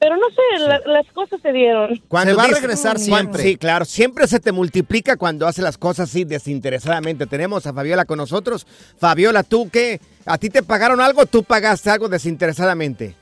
pero 0.00 0.16
no 0.16 0.26
sé, 0.28 0.60
la- 0.64 0.80
las 0.86 1.06
cosas 1.12 1.40
se 1.40 1.50
dieron. 1.52 2.00
Cuando 2.06 2.30
Se 2.30 2.36
va 2.36 2.44
a 2.44 2.48
regresar 2.48 2.98
siempre. 3.00 3.42
Sí, 3.42 3.56
claro. 3.56 3.84
Siempre 3.84 4.28
se 4.28 4.38
te 4.38 4.52
multiplica 4.52 5.16
cuando 5.16 5.44
haces 5.48 5.64
las 5.64 5.76
cosas 5.76 6.08
así 6.08 6.22
desinteresadamente. 6.24 7.26
Tenemos 7.26 7.66
a 7.66 7.72
Fabiola 7.72 8.04
con 8.04 8.18
nosotros. 8.18 8.64
Fabiola, 8.98 9.42
¿tú 9.42 9.68
qué? 9.72 10.00
¿A 10.24 10.38
ti 10.38 10.50
te 10.50 10.62
pagaron 10.62 11.00
algo 11.00 11.26
tú 11.26 11.42
pagaste 11.42 11.90
algo 11.90 12.08
desinteresadamente? 12.08 13.16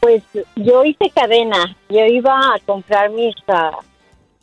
Pues 0.00 0.22
yo 0.54 0.84
hice 0.84 1.10
cadena. 1.14 1.76
Yo 1.88 2.04
iba 2.06 2.38
a 2.38 2.58
comprar 2.66 3.10
mis 3.10 3.34
ah, 3.48 3.72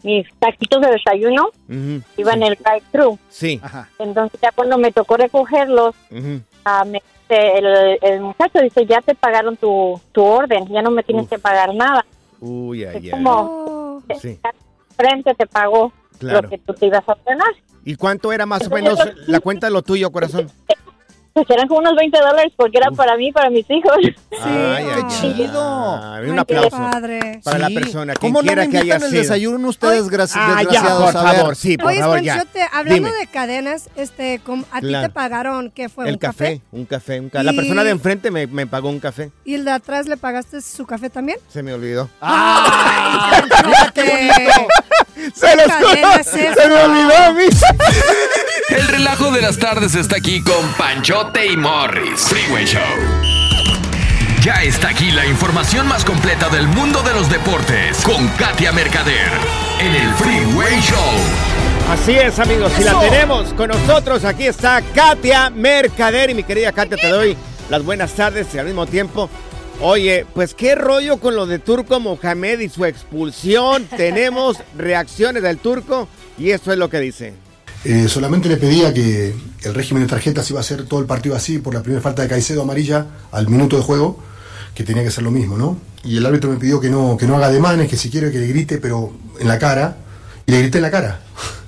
mis 0.04 0.28
taquitos 0.40 0.82
de 0.82 0.92
desayuno. 0.92 1.50
Ujú, 1.70 2.02
Iba 2.18 2.34
en 2.34 2.44
el 2.44 2.56
drive-thru. 2.56 3.18
Sí. 3.30 3.62
Entonces 4.00 4.40
ya 4.42 4.52
cuando 4.52 4.78
me 4.78 4.92
tocó 4.92 5.18
recogerlos, 5.18 5.96
ah, 6.66 6.84
me 6.86 7.02
el, 7.30 7.98
el 8.02 8.20
muchacho 8.22 8.60
dice 8.60 8.86
ya 8.86 9.00
te 9.02 9.16
pagaron 9.16 9.56
tu, 9.56 10.00
tu 10.12 10.22
orden, 10.22 10.68
ya 10.68 10.82
no 10.82 10.92
me 10.92 11.02
tienes 11.02 11.30
que 11.30 11.40
pagar 11.40 11.74
nada. 11.74 12.06
Uy, 12.42 12.84
ay, 12.84 12.98
ay. 13.06 13.12
Como 13.12 14.04
Sí, 14.20 14.38
frente 14.98 15.34
te 15.36 15.46
pagó 15.48 15.94
Claro. 16.20 16.42
lo 16.44 16.50
que 16.50 16.58
tú 16.58 16.74
te 16.74 16.88
ibas 16.88 17.08
a 17.08 17.14
ordenar. 17.14 17.48
¿Y 17.86 17.96
cuánto 17.96 18.32
era 18.34 18.46
más 18.46 18.68
o 18.68 18.70
menos 18.70 19.00
la 19.28 19.40
cuenta 19.40 19.68
de 19.68 19.74
lo 19.74 19.82
tuyo, 19.82 20.12
corazón? 20.12 20.52
Pues 21.34 21.50
eran 21.50 21.66
como 21.70 21.80
unos 21.80 21.96
20 21.96 22.18
dólares 22.20 22.52
porque 22.58 22.78
era 22.78 22.92
para 22.92 23.16
mí, 23.16 23.32
para 23.32 23.50
mis 23.50 23.66
hijos. 23.70 23.96
Ay, 24.44 24.44
ay, 24.44 24.86
ay. 24.96 25.04
chido. 25.08 25.96
Ay, 26.04 26.30
un 26.30 26.40
Ay, 26.40 26.46
qué 26.46 26.56
aplauso 26.58 26.70
padre. 26.78 27.40
para 27.44 27.58
la 27.60 27.68
Sí. 27.68 27.74
persona, 27.76 28.14
quien 28.16 28.34
¿Cómo 28.34 28.42
no 28.42 28.48
quiera 28.48 28.64
me 28.66 28.70
que 28.70 28.78
haya 28.80 28.96
el 28.96 29.02
sido. 29.02 29.12
desayuno 29.14 29.68
ustedes, 29.70 30.10
gracias, 30.10 30.44
Ah, 30.46 30.50
ya, 30.50 30.70
desgraciados? 30.70 31.12
por 31.14 31.18
A 31.18 31.24
ver. 31.32 31.36
favor, 31.40 31.56
sí, 31.56 31.78
por 31.78 31.88
Oye, 31.92 32.00
favor, 32.02 32.22
ya. 32.22 32.34
Sponchote, 32.36 32.62
hablando 32.74 33.08
Dime. 33.08 33.12
de 33.18 33.28
cadenas, 33.28 33.90
este, 33.96 34.42
a 34.72 34.82
ti 34.82 34.88
te 34.92 35.10
pagaron, 35.10 35.72
¿qué 35.72 35.88
fue? 35.88 36.08
El 36.10 36.16
¿Un 36.16 36.20
café, 36.20 36.62
un 36.74 36.86
café, 36.86 37.20
un 37.22 37.30
café. 37.30 37.44
La 37.46 37.54
Y- 37.54 37.56
persona 37.56 37.84
de 37.86 37.90
enfrente 37.92 38.30
me, 38.30 38.48
me 38.48 38.68
pagó 38.68 38.90
un 38.90 39.00
café. 39.00 39.32
¿Y 39.46 39.54
el 39.56 39.64
de 39.64 39.72
atrás 39.72 40.08
le 40.08 40.18
pagaste 40.18 40.60
su 40.62 40.86
café 40.86 41.10
también? 41.10 41.38
Se 41.48 41.64
me 41.64 41.74
olvidó. 41.74 42.10
¡Ay! 42.20 43.42
mira 43.66 43.92
qué 43.96 44.02
bonito! 44.04 44.68
¡Se 45.34 45.56
los 45.56 45.72
juro! 45.72 46.24
¡Se 46.24 46.68
me 46.68 46.76
olvidó 46.76 47.18
a 47.18 47.32
mí! 47.34 47.44
El 48.70 48.88
relajo 48.88 49.32
de 49.32 49.42
las 49.42 49.58
tardes 49.58 49.96
está 49.96 50.18
aquí 50.18 50.42
con 50.42 50.74
Panchote 50.74 51.46
y 51.46 51.58
Morris. 51.58 52.22
Freeway 52.22 52.66
Show. 52.66 52.82
Ya 54.44 54.64
está 54.64 54.90
aquí 54.90 55.12
la 55.12 55.26
información 55.26 55.88
más 55.88 56.04
completa 56.04 56.50
del 56.50 56.68
mundo 56.68 57.04
de 57.04 57.14
los 57.14 57.30
deportes 57.30 58.02
con 58.04 58.28
Katia 58.30 58.72
Mercader 58.72 59.30
en 59.80 59.94
el 59.94 60.14
Freeway 60.16 60.80
Show. 60.82 61.92
Así 61.92 62.14
es, 62.14 62.40
amigos. 62.40 62.72
Y 62.80 62.84
la 62.84 63.00
tenemos 63.00 63.54
con 63.54 63.70
nosotros. 63.70 64.26
Aquí 64.26 64.48
está 64.48 64.82
Katia 64.96 65.50
Mercader. 65.50 66.32
Y 66.32 66.34
mi 66.34 66.44
querida 66.44 66.72
Katia, 66.72 66.98
te 66.98 67.10
doy 67.10 67.38
las 67.70 67.84
buenas 67.84 68.14
tardes 68.14 68.48
y 68.56 68.58
al 68.58 68.66
mismo 68.66 68.88
tiempo. 68.88 69.30
Oye, 69.84 70.28
pues 70.36 70.54
qué 70.54 70.76
rollo 70.76 71.18
con 71.18 71.36
lo 71.36 71.48
de 71.48 71.58
Turco 71.58 72.00
Mohamed 72.00 72.60
y 72.60 72.70
su 72.70 72.86
expulsión. 72.86 73.86
Tenemos 73.98 74.58
reacciones 74.78 75.42
del 75.42 75.58
Turco 75.58 76.08
y 76.38 76.52
esto 76.52 76.72
es 76.72 76.78
lo 76.78 76.88
que 76.88 77.00
dice. 77.00 77.34
Eh, 77.84 78.08
solamente 78.08 78.48
le 78.48 78.58
pedía 78.58 78.94
que 78.94 79.34
el 79.64 79.74
régimen 79.74 80.04
de 80.04 80.10
tarjetas 80.10 80.48
iba 80.52 80.60
a 80.60 80.64
ser 80.64 80.86
todo 80.86 81.00
el 81.00 81.08
partido 81.08 81.36
así 81.36 81.58
por 81.58 81.74
la 81.74 81.82
primera 81.82 82.00
falta 82.00 82.22
de 82.22 82.28
Caicedo 82.28 82.62
amarilla 82.62 83.08
al 83.32 83.48
minuto 83.48 83.76
de 83.76 83.82
juego, 83.82 84.20
que 84.76 84.84
tenía 84.84 85.04
que 85.04 85.10
ser 85.10 85.24
lo 85.24 85.32
mismo, 85.32 85.58
¿no? 85.58 85.78
Y 86.04 86.18
el 86.18 86.26
árbitro 86.28 86.52
me 86.52 86.58
pidió 86.58 86.80
que 86.80 86.92
no, 86.92 87.18
que 87.18 87.26
no 87.26 87.36
haga 87.36 87.50
demanes, 87.50 87.90
que 87.90 87.98
si 87.98 88.12
quiere 88.12 88.32
que 88.32 88.38
le 88.38 88.48
grite, 88.48 88.78
pero 88.78 89.12
en 89.40 89.48
la 89.48 89.58
cara, 89.58 89.98
y 90.46 90.52
le 90.52 90.60
grité 90.60 90.78
en 90.78 90.84
la 90.84 90.92
cara. 90.92 91.22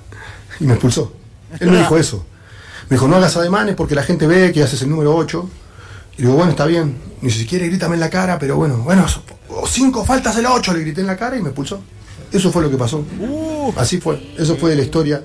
y 0.60 0.64
me 0.64 0.74
expulsó. 0.74 1.12
Él 1.58 1.68
me 1.68 1.78
dijo 1.78 1.98
eso. 1.98 2.24
Me 2.88 2.94
dijo, 2.96 3.08
no 3.08 3.16
hagas 3.16 3.36
ademanes 3.36 3.74
porque 3.74 3.96
la 3.96 4.04
gente 4.04 4.28
ve 4.28 4.52
que 4.52 4.62
haces 4.62 4.82
el 4.82 4.90
número 4.90 5.16
8. 5.16 5.50
Y 6.16 6.22
digo, 6.22 6.34
bueno, 6.34 6.50
está 6.50 6.66
bien. 6.66 6.96
Ni 7.20 7.30
si 7.30 7.46
quiere 7.46 7.66
grítame 7.68 7.94
en 7.94 8.00
la 8.00 8.10
cara, 8.10 8.38
pero 8.38 8.56
bueno, 8.56 8.78
bueno, 8.78 9.06
cinco 9.66 10.04
faltas 10.04 10.36
el 10.36 10.46
8, 10.46 10.72
le 10.74 10.80
grité 10.80 11.00
en 11.00 11.06
la 11.06 11.16
cara 11.16 11.36
y 11.36 11.42
me 11.42 11.48
expulsó. 11.48 11.80
Eso 12.32 12.50
fue 12.50 12.62
lo 12.62 12.70
que 12.70 12.76
pasó. 12.76 13.04
Así 13.76 14.00
fue. 14.00 14.34
Eso 14.36 14.56
fue 14.56 14.70
de 14.70 14.76
la 14.76 14.82
historia. 14.82 15.22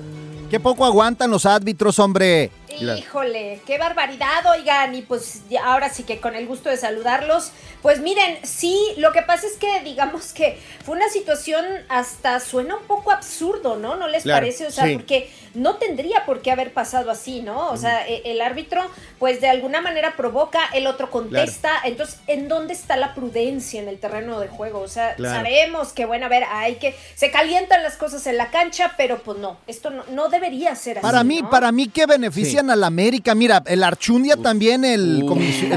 Qué 0.50 0.58
poco 0.60 0.84
aguantan 0.84 1.30
los 1.30 1.46
árbitros, 1.46 1.98
hombre. 1.98 2.50
Híjole, 2.78 3.60
qué 3.66 3.78
barbaridad, 3.78 4.44
oigan, 4.50 4.94
y 4.94 5.02
pues 5.02 5.42
ya 5.48 5.64
ahora 5.64 5.88
sí 5.90 6.04
que 6.04 6.20
con 6.20 6.34
el 6.34 6.46
gusto 6.46 6.68
de 6.68 6.76
saludarlos, 6.76 7.52
pues 7.82 8.00
miren, 8.00 8.38
sí, 8.44 8.76
lo 8.96 9.12
que 9.12 9.22
pasa 9.22 9.46
es 9.46 9.54
que 9.54 9.80
digamos 9.80 10.32
que 10.32 10.58
fue 10.84 10.96
una 10.96 11.08
situación 11.08 11.64
hasta 11.88 12.40
suena 12.40 12.76
un 12.76 12.84
poco 12.84 13.10
absurdo, 13.10 13.76
¿no? 13.76 13.96
¿No 13.96 14.08
les 14.08 14.22
Claro, 14.22 14.40
parece? 14.40 14.66
O 14.66 14.70
sea, 14.70 14.84
sí. 14.86 14.94
porque 14.94 15.30
no 15.54 15.76
tendría 15.76 16.24
por 16.26 16.42
qué 16.42 16.52
haber 16.52 16.72
pasado 16.72 17.10
así, 17.10 17.42
¿no? 17.42 17.70
O 17.70 17.76
sea, 17.76 18.06
e- 18.06 18.22
el 18.24 18.40
árbitro 18.40 18.82
pues 19.18 19.40
de 19.40 19.48
alguna 19.48 19.80
manera 19.80 20.14
provoca, 20.16 20.60
el 20.72 20.86
otro 20.86 21.10
contesta, 21.10 21.72
entonces, 21.84 22.18
¿en 22.26 22.48
dónde 22.48 22.72
está 22.72 22.96
la 22.96 23.14
prudencia 23.14 23.80
en 23.80 23.88
el 23.88 23.98
terreno 23.98 24.40
de 24.40 24.48
juego? 24.48 24.80
O 24.80 24.88
sea, 24.88 25.14
Claro. 25.16 25.36
sabemos 25.36 25.92
que, 25.92 26.04
bueno, 26.06 26.26
a 26.26 26.28
ver, 26.28 26.44
hay 26.50 26.76
que, 26.76 26.96
se 27.14 27.30
calientan 27.30 27.82
las 27.82 27.96
cosas 27.96 28.26
en 28.26 28.36
la 28.36 28.50
cancha, 28.50 28.94
pero 28.96 29.18
pues 29.22 29.38
no, 29.38 29.58
esto 29.66 29.90
no, 29.90 30.04
no 30.10 30.28
debería 30.28 30.74
ser 30.76 30.98
así. 30.98 31.06
Para 31.06 31.24
mí, 31.24 31.42
¿no? 31.42 31.50
para 31.50 31.72
mí 31.72 31.88
que 31.88 32.06
a 32.68 32.76
la 32.76 32.88
América. 32.88 33.34
Mira, 33.34 33.62
el 33.66 33.82
Archundia 33.82 34.36
también, 34.36 34.84
el, 34.84 35.24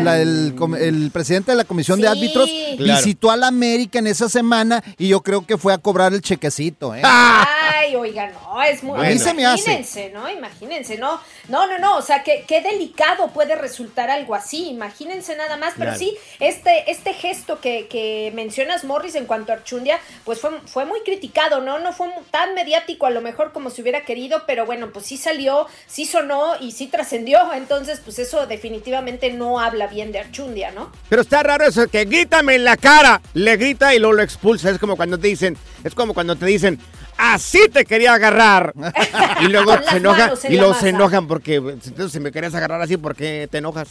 la- 0.04 0.19
el 0.19 1.10
presidente 1.13 1.52
de 1.52 1.58
la 1.58 1.63
comisión 1.63 2.02
de 2.02 2.08
árbitros, 2.10 2.50
Claro. 2.78 3.00
visitó 3.00 3.30
a 3.32 3.38
la 3.38 3.48
América 3.48 4.00
en 4.00 4.08
esa 4.08 4.28
semana 4.28 4.84
y 4.98 5.08
yo 5.10 5.22
creo 5.22 5.46
que 5.46 5.58
fue 5.58 5.72
a 5.74 5.78
cobrar 5.78 6.12
el 6.13 6.22
chequecito. 6.22 6.96
¿eh? 6.96 7.02
Ay, 7.06 7.96
oiga, 7.96 8.32
no, 8.32 8.62
es 8.63 8.84
muy... 8.84 9.00
A 9.00 9.04
mí 9.10 9.19
se 9.19 9.34
me 9.34 9.46
hace. 9.46 9.62
Imagínense, 9.72 10.10
¿no? 10.12 10.30
Imagínense, 10.30 10.98
¿no? 10.98 11.19
No, 11.50 11.67
no, 11.67 11.78
no, 11.78 11.98
o 11.98 12.02
sea, 12.02 12.24
que, 12.24 12.46
qué 12.48 12.62
delicado 12.62 13.28
puede 13.30 13.56
resultar 13.56 14.10
algo 14.10 14.34
así, 14.36 14.69
imagínense 14.69 15.36
nada 15.36 15.56
más, 15.58 15.74
pero 15.78 15.91
Claro. 15.91 16.00
sí, 16.00 16.15
este, 16.39 16.89
este 16.91 17.13
gesto 17.13 17.60
que, 17.62 17.88
que 17.88 18.32
mencionas, 18.34 18.84
Morris, 18.84 19.15
en 19.15 19.26
cuanto 19.26 19.52
a 19.52 19.56
Archundia, 19.56 20.00
pues 20.24 20.39
fue, 20.39 20.52
fue 20.65 20.86
muy 20.86 21.02
criticado, 21.02 21.62
¿no? 21.62 21.78
No 21.80 21.93
fue 21.93 22.10
tan 22.32 22.56
mediático 22.56 23.06
a 23.06 23.10
lo 23.12 23.22
mejor 23.22 23.52
como 23.52 23.69
se 23.69 23.82
hubiera 23.82 24.06
querido, 24.06 24.43
pero 24.48 24.65
bueno, 24.65 24.89
pues 24.91 25.06
sí 25.06 25.17
salió, 25.17 25.67
sí 25.86 26.06
sonó 26.06 26.54
y 26.60 26.72
sí 26.73 26.88
trascendió, 26.88 27.53
entonces 27.53 28.01
pues 28.03 28.19
eso 28.19 28.45
definitivamente 28.47 29.31
no 29.31 29.59
habla 29.59 29.88
bien 29.88 30.12
de 30.12 30.19
Archundia, 30.19 30.71
¿no? 30.71 30.91
Pero 31.09 31.21
está 31.21 31.43
raro 31.43 31.65
eso, 31.65 31.88
que 31.88 32.05
grítame 32.05 32.55
en 32.55 32.65
la 32.65 32.77
cara. 32.77 33.21
Le 33.33 33.55
grita 33.57 33.93
y 33.95 33.99
luego 33.99 34.13
lo 34.13 34.23
expulsa. 34.23 34.69
Es 34.69 34.79
como 34.79 34.95
cuando 34.95 35.17
te 35.17 35.27
dicen, 35.27 35.57
es 35.83 35.95
como 35.95 36.13
cuando 36.13 36.36
te 36.36 36.45
dicen, 36.45 36.79
así 37.17 37.69
te 37.69 37.86
quería 37.86 38.13
agarrar. 38.13 38.73
y 39.41 39.45
luego 39.45 39.75
se 39.89 39.97
enojan, 39.97 40.31
en 40.43 40.53
y 40.53 40.57
luego 40.57 40.73
se 40.73 40.89
enojan 40.89 41.27
porque, 41.27 41.55
entonces 41.55 42.12
si 42.12 42.19
me 42.19 42.31
querías 42.31 42.55
agarrar 42.55 42.81
así, 42.81 42.97
¿por 42.97 43.15
qué 43.15 43.47
te 43.49 43.59
enojas? 43.59 43.89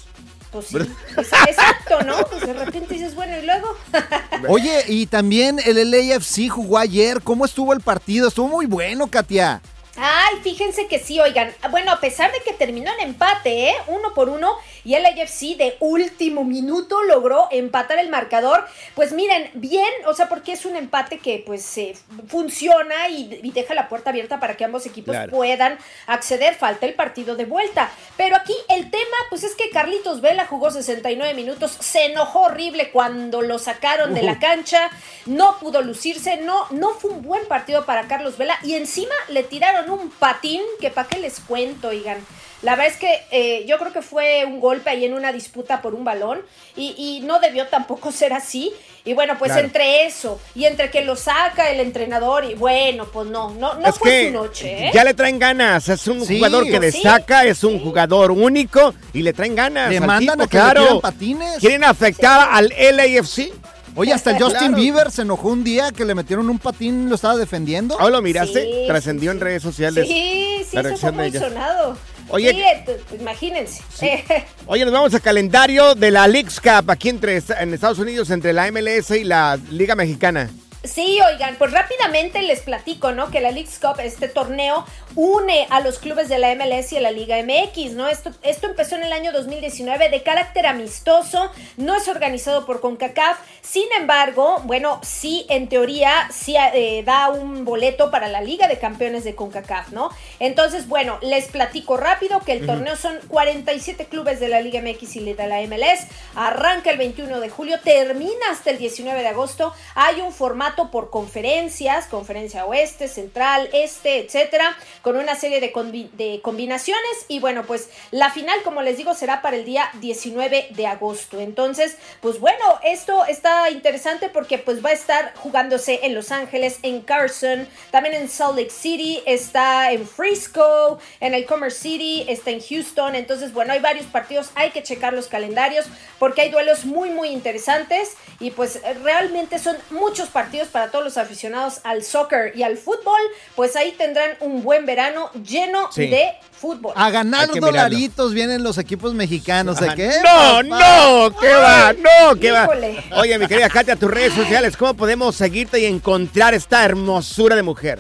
Pues 0.53 0.67
sí, 0.67 0.77
exacto, 0.77 2.03
¿no? 2.05 2.27
Pues 2.27 2.47
de 2.47 2.53
repente 2.53 2.93
dices, 2.93 3.15
bueno, 3.15 3.39
y 3.39 3.47
luego... 3.47 3.75
Oye, 4.49 4.85
y 4.87 5.07
también 5.07 5.59
el 5.65 5.91
LAFC 5.91 6.51
jugó 6.51 6.77
ayer. 6.77 7.23
¿Cómo 7.23 7.47
estuvo 7.47 7.73
el 7.73 7.81
partido? 7.81 8.29
Estuvo 8.29 8.49
muy 8.49 8.67
bueno, 8.67 9.07
Katia. 9.07 9.63
Ay, 9.97 10.37
fíjense 10.43 10.87
que 10.87 10.99
sí, 10.99 11.21
oigan. 11.21 11.53
Bueno, 11.71 11.93
a 11.93 12.01
pesar 12.01 12.33
de 12.33 12.41
que 12.41 12.55
terminó 12.55 12.91
en 12.95 13.09
empate, 13.09 13.69
¿eh? 13.69 13.75
Uno 13.89 14.15
por 14.15 14.31
uno, 14.31 14.57
y 14.85 14.95
el 14.95 15.05
AFC 15.05 15.57
de 15.59 15.77
último 15.81 16.45
minuto 16.45 17.03
logró 17.03 17.47
empatar 17.51 17.99
el 17.99 18.09
marcador. 18.09 18.67
Pues 18.95 19.13
miren, 19.13 19.51
bien, 19.53 19.91
o 20.07 20.15
sea, 20.15 20.31
porque 20.31 20.53
es 20.53 20.65
un 20.65 20.77
empate 20.77 21.19
que 21.19 21.43
pues 21.45 21.77
eh, 21.77 21.95
funciona 22.27 23.09
y, 23.11 23.39
y 23.43 23.51
deja 23.53 23.75
la 23.75 23.91
puerta 23.91 24.11
abierta 24.11 24.41
para 24.41 24.57
que 24.57 24.65
ambos 24.65 24.87
equipos 24.87 25.13
Claro. 25.13 25.31
puedan 25.31 25.79
acceder. 26.07 26.55
Falta 26.55 26.87
el 26.87 26.95
partido 26.95 27.37
de 27.37 27.45
vuelta. 27.45 27.91
Pero 28.17 28.37
aquí 28.37 28.55
el 28.71 28.91
tema, 28.91 29.17
pues 29.29 29.45
es 29.45 29.55
que 29.55 29.69
Carlitos 29.71 30.23
Vela 30.23 30.47
jugó 30.47 30.71
69 30.71 31.35
minutos, 31.35 31.77
se 31.81 32.07
enojó 32.07 32.43
horrible 32.45 32.91
cuando 32.91 33.43
lo 33.43 33.59
sacaron 33.59 34.15
de 34.15 34.23
la 34.23 34.39
cancha, 34.39 34.91
no 35.27 35.59
pudo 35.59 35.83
lucirse, 35.83 36.39
no, 36.39 36.67
no 36.71 36.91
fue 36.95 37.11
un 37.11 37.23
buen 37.23 37.47
partido 37.47 37.85
para 37.85 38.09
Carlos 38.09 38.39
Vela 38.39 38.59
y 38.63 38.75
encima 38.75 39.15
le 39.29 39.43
tiraron 39.43 39.82
un 39.91 40.11
patín 40.11 40.61
que 40.81 40.91
para 40.91 41.09
qué 41.09 41.19
les 41.19 41.41
cuento, 41.41 41.89
oigan. 41.89 42.19
La 42.63 42.77
verdad 42.77 42.93
es 42.93 42.97
que 42.97 43.21
eh, 43.33 43.65
yo 43.67 43.77
creo 43.79 43.93
que 43.93 44.03
fue 44.03 44.45
un 44.45 44.61
golpe 44.61 44.89
ahí 44.91 45.05
en 45.05 45.15
una 45.15 45.33
disputa 45.33 45.83
por 45.83 45.95
un 45.97 46.05
balón 46.05 46.41
y, 46.77 46.95
y 46.97 47.21
no 47.27 47.41
debió 47.41 47.67
tampoco 47.67 48.13
ser 48.13 48.33
así. 48.33 48.73
Y 49.05 49.15
bueno, 49.15 49.37
pues 49.37 49.51
Claro. 49.51 49.67
entre 49.67 50.07
eso 50.07 50.41
y 50.55 50.65
entre 50.67 50.89
que 50.89 51.05
lo 51.05 51.17
saca 51.17 51.71
el 51.71 51.81
entrenador 51.81 52.45
y 52.45 52.55
bueno, 52.55 53.07
pues 53.13 53.27
no, 53.27 53.51
no, 53.51 53.75
no 53.75 53.89
es 53.89 53.99
fue 53.99 54.11
que 54.11 54.27
su 54.29 54.33
noche, 54.33 54.87
¿eh? 54.87 54.91
ya 54.95 55.03
le 55.03 55.13
traen 55.13 55.41
ganas. 55.41 55.89
Es 55.89 56.07
un 56.07 56.25
Sí. 56.25 56.37
jugador 56.37 56.65
que 56.65 56.75
sí. 56.75 56.79
destaca, 56.79 57.45
es 57.45 57.65
un 57.65 57.81
jugador 57.81 58.31
único 58.31 58.95
y 59.13 59.23
le 59.23 59.33
traen 59.33 59.57
ganas. 59.57 59.91
Le 59.91 59.97
al 59.99 60.07
mandan 60.07 60.39
tipo, 60.39 60.45
a 60.45 60.47
que 60.47 60.57
claro. 60.57 61.01
patines. 61.01 61.59
Quieren 61.59 61.83
afectar 61.83 62.49
al 62.53 62.69
LAFC. 62.69 63.51
Oye, 63.95 64.13
hasta 64.13 64.31
el 64.31 64.39
Justin 64.43 64.59
Claro. 64.69 64.77
Bieber 64.77 65.11
se 65.11 65.23
enojó 65.23 65.49
un 65.49 65.65
día 65.65 65.91
que 65.93 66.05
le 66.05 66.15
metieron 66.15 66.49
un 66.51 66.59
patín, 66.59 67.09
lo 67.09 67.15
estaba 67.17 67.37
defendiendo. 67.37 67.97
¿Ah, 68.01 68.09
lo 68.11 68.23
miraste? 68.23 68.65
Sí, 68.65 68.85
Trascendió 68.87 69.31
en 69.31 69.41
redes 69.41 69.63
sociales. 69.63 70.07
Sí, 70.09 70.63
sí, 70.69 70.77
la 70.77 70.81
eso 70.83 70.97
fue 70.97 71.11
reacción 71.11 71.17
de 71.17 71.31
muy 71.31 71.39
sonado. 71.39 71.97
Oye, 72.29 72.51
Sí, 72.51 72.61
eh, 72.61 73.01
imagínense. 73.21 73.83
Oye, 74.67 74.85
nos 74.85 74.93
vamos 74.95 75.13
al 75.15 75.21
calendario 75.21 75.95
de 75.95 76.11
la 76.11 76.27
Leagues 76.29 76.61
Cup 76.61 76.91
aquí 76.91 77.09
entre, 77.11 77.43
en 77.59 77.75
Estados 77.75 77.99
Unidos 77.99 78.31
entre 78.31 78.53
la 78.53 78.71
MLS 78.71 79.11
y 79.11 79.25
la 79.25 79.59
Liga 79.71 79.95
Mexicana. 79.95 80.49
Sí, 80.85 81.21
oigan, 81.25 81.55
pues 81.59 81.71
rápidamente 81.71 82.43
les 82.43 82.61
platico, 82.61 83.13
¿no? 83.13 83.31
Que 83.31 83.41
la 83.41 83.53
League's 83.53 83.79
Cup, 83.79 84.01
este 84.01 84.29
torneo, 84.29 84.85
une 85.15 85.69
a 85.71 85.79
los 85.79 86.01
clubes 86.01 86.29
de 86.29 86.39
la 86.39 86.53
MLS 86.57 86.93
y 86.93 86.97
a 86.97 87.01
la 87.01 87.13
Liga 87.13 87.37
MX, 87.41 87.93
¿no? 87.93 88.09
Esto, 88.09 88.33
esto 88.43 88.67
empezó 88.67 88.97
en 88.97 89.05
el 89.05 89.13
año 89.13 89.31
2019 89.31 90.09
de 90.09 90.23
carácter 90.25 90.67
amistoso, 90.67 91.53
no 91.77 91.95
es 91.95 92.09
organizado 92.09 92.67
por 92.67 92.81
CONCACAF, 92.81 93.39
sin 93.61 93.87
embargo, 93.97 94.61
bueno, 94.65 94.99
sí, 95.05 95.47
en 95.49 95.69
teoría, 95.69 96.29
sí 96.33 96.57
eh, 96.57 97.05
da 97.07 97.29
un 97.29 97.65
boleto 97.65 98.11
para 98.11 98.27
la 98.27 98.41
Liga 98.41 98.67
de 98.67 98.81
Campeones 98.81 99.23
de 99.23 99.37
CONCACAF, 99.37 99.91
¿no? 99.91 100.11
Entonces, 100.41 100.89
bueno, 100.89 101.19
les 101.23 101.47
platico 101.47 101.97
rápido 101.97 102.41
que 102.41 102.53
el 102.53 102.67
torneo 102.67 102.97
son 102.97 103.21
47 103.29 104.07
clubes 104.07 104.41
de 104.41 104.49
la 104.49 104.61
Liga 104.61 104.81
MX 104.81 105.15
y 105.15 105.33
de 105.33 105.47
la 105.47 105.61
MLS, 105.61 106.09
arranca 106.35 106.91
el 106.91 106.99
21 106.99 107.39
de 107.39 107.51
julio, 107.51 107.79
termina 107.85 108.51
hasta 108.51 108.71
el 108.71 108.79
19 108.79 109.21
de 109.21 109.29
agosto, 109.29 109.73
hay 109.95 110.21
un 110.21 110.33
formato 110.33 110.72
por 110.77 111.11
conferencias, 111.11 112.07
conferencia 112.07 112.65
oeste, 112.67 113.09
central, 113.09 113.69
este, 113.73 114.19
etcétera, 114.19 114.77
con 115.03 115.17
una 115.17 115.35
serie 115.35 115.61
de, 115.61 115.73
combi- 115.73 116.11
de 116.13 116.41
combinaciones 116.43 117.03
y 117.29 117.41
bueno, 117.41 117.65
pues 117.67 117.89
la 118.11 118.31
final, 118.31 118.63
como 118.63 118.83
les 118.83 118.97
digo, 118.97 119.15
será 119.15 119.43
para 119.43 119.57
el 119.57 119.65
día 119.65 119.91
19 120.01 120.69
de 120.71 120.87
agosto. 120.87 121.41
Entonces, 121.41 121.97
pues 122.21 122.41
bueno, 122.41 122.65
esto 122.85 123.25
está 123.27 123.71
interesante 123.71 124.29
porque 124.29 124.59
pues 124.59 124.85
va 124.85 124.91
a 124.91 124.93
estar 124.95 125.35
jugándose 125.37 126.01
en 126.03 126.15
Los 126.15 126.31
Ángeles, 126.33 126.79
en 126.83 127.01
Carson, 127.03 127.69
también 127.91 128.15
en 128.15 128.29
Salt 128.29 128.57
Lake 128.59 128.71
City, 128.71 129.23
está 129.27 129.93
en 129.93 130.07
Frisco, 130.07 130.99
en 131.21 131.35
el 131.35 131.47
Commerce 131.47 131.79
City, 131.79 132.25
está 132.29 132.51
en 132.51 132.61
Houston. 132.61 133.15
Entonces, 133.15 133.53
bueno, 133.53 133.73
hay 133.73 133.81
varios 133.81 134.07
partidos, 134.07 134.51
hay 134.55 134.71
que 134.71 134.83
checar 134.83 135.13
los 135.13 135.29
calendarios 135.29 135.87
porque 136.19 136.43
hay 136.43 136.51
duelos 136.51 136.85
muy, 136.85 137.11
muy 137.11 137.29
interesantes 137.29 138.17
y 138.41 138.51
pues 138.53 138.81
realmente 139.03 139.59
son 139.59 139.77
muchos 139.91 140.29
partidos 140.29 140.62
para 140.69 140.91
todos 140.91 141.05
los 141.05 141.17
aficionados 141.19 141.81
al 141.85 142.03
soccer 142.03 142.53
y 142.57 142.63
al 142.63 142.77
fútbol. 142.77 143.21
Pues 143.55 143.77
ahí 143.77 143.93
tendrán 143.93 144.33
un 144.41 144.63
buen 144.63 144.87
verano 144.87 145.31
lleno 145.45 145.91
Sí. 145.93 146.07
de 146.09 146.31
fútbol. 146.53 146.93
A 146.97 147.11
ganar 147.11 147.49
dolaritos 147.53 148.35
vienen 148.35 148.63
los 148.63 148.79
equipos 148.79 149.15
mexicanos. 149.15 149.81
¿eh? 149.83 149.87
Ajá. 149.87 149.97
¿Qué? 149.97 150.11
No, 150.23 150.63
no, 150.63 151.37
¿qué 151.39 151.53
va? 151.55 151.93
No, 151.93 152.37
¿qué 152.41 152.51
va? 152.53 152.69
Oye, 153.17 153.39
mi 153.39 153.47
querida 153.47 153.69
Katia, 153.69 153.97
tus 153.97 154.11
redes 154.11 154.33
sociales, 154.35 154.77
¿cómo 154.77 154.95
podemos 154.95 155.35
seguirte 155.37 155.81
y 155.81 155.87
encontrar 155.87 156.55
esta 156.55 156.85
hermosura 156.85 157.57
de 157.57 157.63
mujer? 157.63 157.99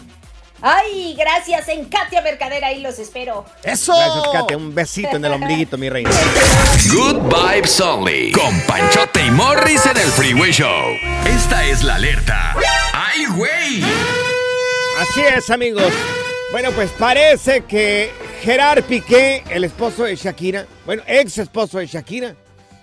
Ay, 0.64 1.16
gracias 1.18 1.66
en 1.68 1.86
Katia 1.86 2.22
Mercader, 2.22 2.64
ahí 2.64 2.80
los 2.80 2.96
espero. 3.00 3.44
¡Eso! 3.64 3.92
Gracias, 3.96 4.28
Katia. 4.32 4.56
Un 4.56 4.72
besito 4.72 5.16
en 5.16 5.24
el 5.24 5.32
ombliguito, 5.32 5.76
mi 5.76 5.88
reina. 5.90 6.08
Good 6.94 7.16
Vibes 7.22 7.80
Only. 7.80 8.30
Con 8.30 8.60
Panchote 8.60 9.26
y 9.26 9.30
Morris 9.32 9.84
en 9.86 9.96
el 9.96 10.06
Freeway 10.12 10.52
Show. 10.52 10.84
Esta 11.26 11.64
es 11.66 11.82
la 11.82 11.96
alerta. 11.96 12.54
¡Ay, 12.94 13.24
güey! 13.34 13.82
Así 15.00 15.20
es, 15.36 15.50
amigos. 15.50 15.92
Bueno, 16.52 16.70
pues 16.70 16.90
parece 16.92 17.62
que 17.64 18.12
Gerard 18.42 18.84
Piqué, 18.84 19.42
el 19.50 19.64
esposo 19.64 20.04
de 20.04 20.14
Shakira, 20.14 20.66
bueno, 20.86 21.02
ex 21.08 21.38
esposo 21.38 21.78
de 21.78 21.86
Shakira, 21.88 22.36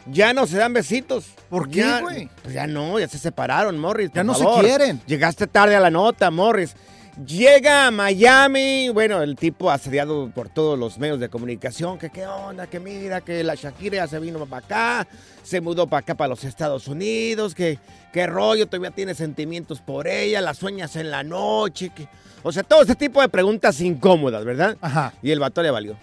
ya 0.07 0.33
no 0.33 0.47
se 0.47 0.57
dan 0.57 0.73
besitos. 0.73 1.27
¿Por 1.49 1.69
qué, 1.69 1.79
Ya- 1.79 2.01
güey? 2.01 2.29
Pues 2.43 2.53
ya 2.53 2.67
no, 2.67 2.99
ya 2.99 3.07
se 3.07 3.17
separaron, 3.19 3.79
Morris. 3.79 4.09
Ya 4.13 4.23
por 4.23 4.25
no 4.25 4.35
se 4.35 4.59
quieren. 4.61 5.01
Llegaste 5.07 5.47
tarde 5.47 5.77
a 5.77 5.79
la 5.79 5.89
nota, 5.91 6.29
Morris. 6.29 6.75
Llega 7.25 7.87
a 7.87 7.91
Miami, 7.91 8.87
bueno, 8.87 9.21
el 9.21 9.35
tipo 9.35 9.69
asediado 9.69 10.31
por 10.33 10.47
todos 10.47 10.79
los 10.79 10.97
medios 10.97 11.19
de 11.19 11.27
comunicación, 11.27 11.99
que 11.99 12.09
qué 12.09 12.25
onda, 12.25 12.67
que 12.67 12.79
mira, 12.79 13.19
que 13.19 13.43
la 13.43 13.55
Shakira 13.55 13.97
ya 13.97 14.07
se 14.07 14.19
vino 14.19 14.45
para 14.45 14.65
acá, 14.65 15.07
se 15.43 15.59
mudó 15.59 15.85
para 15.85 15.99
acá, 15.99 16.15
para 16.15 16.29
los 16.29 16.45
Estados 16.45 16.87
Unidos, 16.87 17.53
que 17.53 17.77
qué 18.13 18.25
rollo, 18.25 18.67
todavía 18.67 18.91
tiene 18.91 19.15
sentimientos 19.15 19.81
por 19.81 20.07
ella, 20.07 20.39
las 20.39 20.59
sueñas 20.59 20.95
en 20.95 21.11
la 21.11 21.23
noche, 21.23 21.89
que... 21.89 22.07
O 22.41 22.53
sea, 22.53 22.63
todo 22.63 22.83
este 22.83 22.95
tipo 22.95 23.19
de 23.19 23.27
preguntas 23.27 23.81
incómodas, 23.81 24.45
¿verdad? 24.45 24.77
Ajá. 24.79 25.11
Y 25.21 25.31
el 25.31 25.39
vato 25.39 25.61
le 25.61 25.71
valió. 25.71 25.97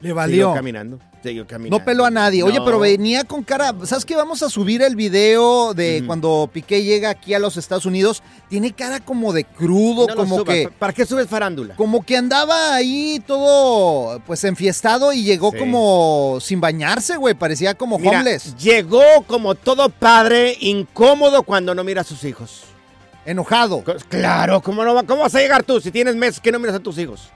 Le 0.00 0.12
valió. 0.12 0.48
Siguió 0.48 0.54
caminando, 0.54 0.98
siguió 1.22 1.46
caminando. 1.46 1.78
No 1.78 1.84
peló 1.84 2.04
a 2.04 2.10
nadie. 2.10 2.42
Oye, 2.42 2.58
pero 2.62 2.78
venía 2.78 3.24
con 3.24 3.42
cara. 3.42 3.72
¿Sabes 3.84 4.04
qué? 4.04 4.14
Vamos 4.14 4.42
a 4.42 4.50
subir 4.50 4.82
el 4.82 4.96
video 4.96 5.72
de 5.72 6.02
cuando 6.06 6.50
Piqué 6.52 6.82
llega 6.82 7.08
aquí 7.08 7.32
a 7.32 7.38
los 7.38 7.56
Estados 7.56 7.86
Unidos. 7.86 8.22
Tiene 8.50 8.72
cara 8.72 9.00
como 9.00 9.32
de 9.32 9.44
crudo, 9.44 10.06
No 10.06 10.14
como 10.14 10.44
que. 10.44 10.68
¿Para 10.78 10.92
qué 10.92 11.06
subes 11.06 11.26
farándula? 11.26 11.74
Como 11.76 12.04
que 12.04 12.18
andaba 12.18 12.74
ahí 12.74 13.22
todo, 13.26 14.20
pues, 14.26 14.44
enfiestado 14.44 15.12
y 15.14 15.22
llegó 15.22 15.52
Sí. 15.52 15.58
como 15.58 16.36
sin 16.40 16.60
bañarse, 16.60 17.16
güey. 17.16 17.34
Parecía 17.34 17.72
como 17.74 17.98
Mira, 17.98 18.20
homeless. 18.20 18.54
Llegó 18.56 19.00
como 19.26 19.54
todo 19.54 19.88
padre 19.88 20.54
incómodo 20.60 21.44
cuando 21.44 21.74
no 21.74 21.82
mira 21.82 22.02
a 22.02 22.04
sus 22.04 22.24
hijos. 22.24 22.64
Enojado. 23.24 23.82
Claro, 24.10 24.60
¿cómo, 24.60 24.84
no, 24.84 24.92
va- 24.94 25.04
¿cómo 25.04 25.22
vas 25.22 25.34
a 25.34 25.40
llegar 25.40 25.62
tú 25.62 25.80
si 25.80 25.90
tienes 25.90 26.14
meses 26.14 26.40
que 26.40 26.52
no 26.52 26.58
miras 26.58 26.76
a 26.76 26.80
tus 26.80 26.98
hijos? 26.98 27.30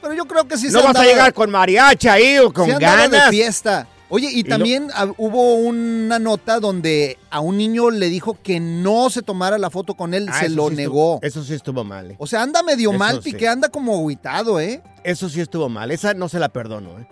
Pero 0.00 0.14
yo 0.14 0.24
creo 0.26 0.46
que 0.46 0.56
sí 0.56 0.66
no 0.68 0.80
se 0.80 0.86
vas 0.86 0.96
a 0.96 1.04
llegar 1.04 1.32
con 1.34 1.50
mariachi 1.50 2.08
ahí 2.08 2.38
o 2.38 2.52
con 2.52 2.70
andaba 2.70 2.96
ganas. 3.08 3.24
de 3.26 3.30
fiesta. 3.30 3.86
Oye, 4.08 4.28
y, 4.32 4.44
también 4.44 4.88
hubo 5.16 5.54
una 5.56 6.20
nota 6.20 6.60
donde 6.60 7.18
a 7.28 7.40
un 7.40 7.56
niño 7.56 7.90
le 7.90 8.08
dijo 8.08 8.38
que 8.40 8.60
no 8.60 9.10
se 9.10 9.20
tomara 9.22 9.58
la 9.58 9.68
foto 9.68 9.94
con 9.94 10.14
él, 10.14 10.28
Ah, 10.30 10.38
se 10.42 10.48
lo 10.48 10.68
sí 10.68 10.76
negó. 10.76 11.14
estuvo- 11.16 11.26
eso 11.26 11.42
sí 11.42 11.54
estuvo 11.54 11.82
mal. 11.82 12.12
eh. 12.12 12.16
O 12.18 12.26
sea, 12.28 12.42
anda 12.42 12.62
medio 12.62 12.90
Eso 12.90 12.98
mal, 13.00 13.20
sí. 13.20 13.32
Piqué, 13.32 13.48
anda 13.48 13.68
como 13.68 13.96
aguitado, 13.98 14.60
¿eh? 14.60 14.80
Eso 15.02 15.28
sí 15.28 15.40
estuvo 15.40 15.68
mal. 15.68 15.90
Esa 15.90 16.14
no 16.14 16.28
se 16.28 16.38
la 16.38 16.48
perdono, 16.50 16.90
¿eh? 17.00 17.06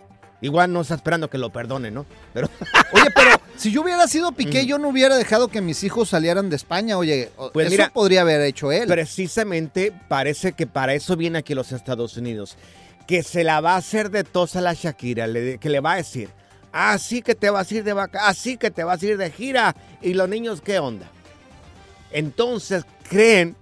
Igual 0.45 0.73
no 0.73 0.83
está 0.83 0.95
esperando 0.95 1.31
que 1.31 1.39
lo 1.39 1.51
perdone, 1.51 1.91
¿no? 1.91 2.05
Pero 2.35 2.49
Oye, 2.93 3.07
pero 3.15 3.41
si 3.57 3.71
yo 3.73 3.81
hubiera 3.83 4.07
sido 4.07 4.33
Piqué, 4.33 4.67
yo 4.67 4.79
no 4.79 4.89
hubiera 4.89 5.17
dejado 5.17 5.49
que 5.49 5.61
mis 5.63 5.83
hijos 5.85 6.11
salieran 6.11 6.51
de 6.51 6.57
España. 6.57 6.99
Oye, 6.99 7.31
Pues 7.55 7.67
eso 7.69 7.71
mira, 7.71 7.91
podría 7.95 8.21
haber 8.21 8.43
hecho 8.43 8.71
él. 8.71 8.87
precisamente 8.87 9.91
parece 10.09 10.53
que 10.53 10.67
para 10.67 10.93
eso 10.93 11.17
viene 11.17 11.39
aquí 11.39 11.55
los 11.55 11.73
Estados 11.73 12.17
Unidos. 12.19 12.57
Que 13.07 13.23
se 13.23 13.43
la 13.43 13.61
va 13.63 13.73
a 13.75 13.79
hacer 13.79 14.11
de 14.11 14.23
tos 14.25 14.55
a 14.57 14.61
la 14.61 14.75
Shakira, 14.75 15.27
le- 15.27 15.57
que 15.59 15.69
le 15.71 15.81
va 15.81 15.93
a 15.93 15.97
decir, 15.97 16.29
así 16.73 17.23
que 17.23 17.35
te 17.35 17.49
vas 17.51 17.71
a 17.71 17.75
ir 17.77 17.85
de 17.85 17.93
vaca, 17.95 18.27
así 18.29 18.57
que 18.59 18.71
te 18.71 18.85
vas 18.85 19.03
a 19.03 19.07
ir 19.07 19.17
de 19.17 19.31
gira. 19.31 19.75
¿Y 20.03 20.13
los 20.15 20.29
niños 20.29 20.61
qué 20.61 20.79
onda? 20.79 21.07
Entonces 22.13 22.85
creen 23.09 23.57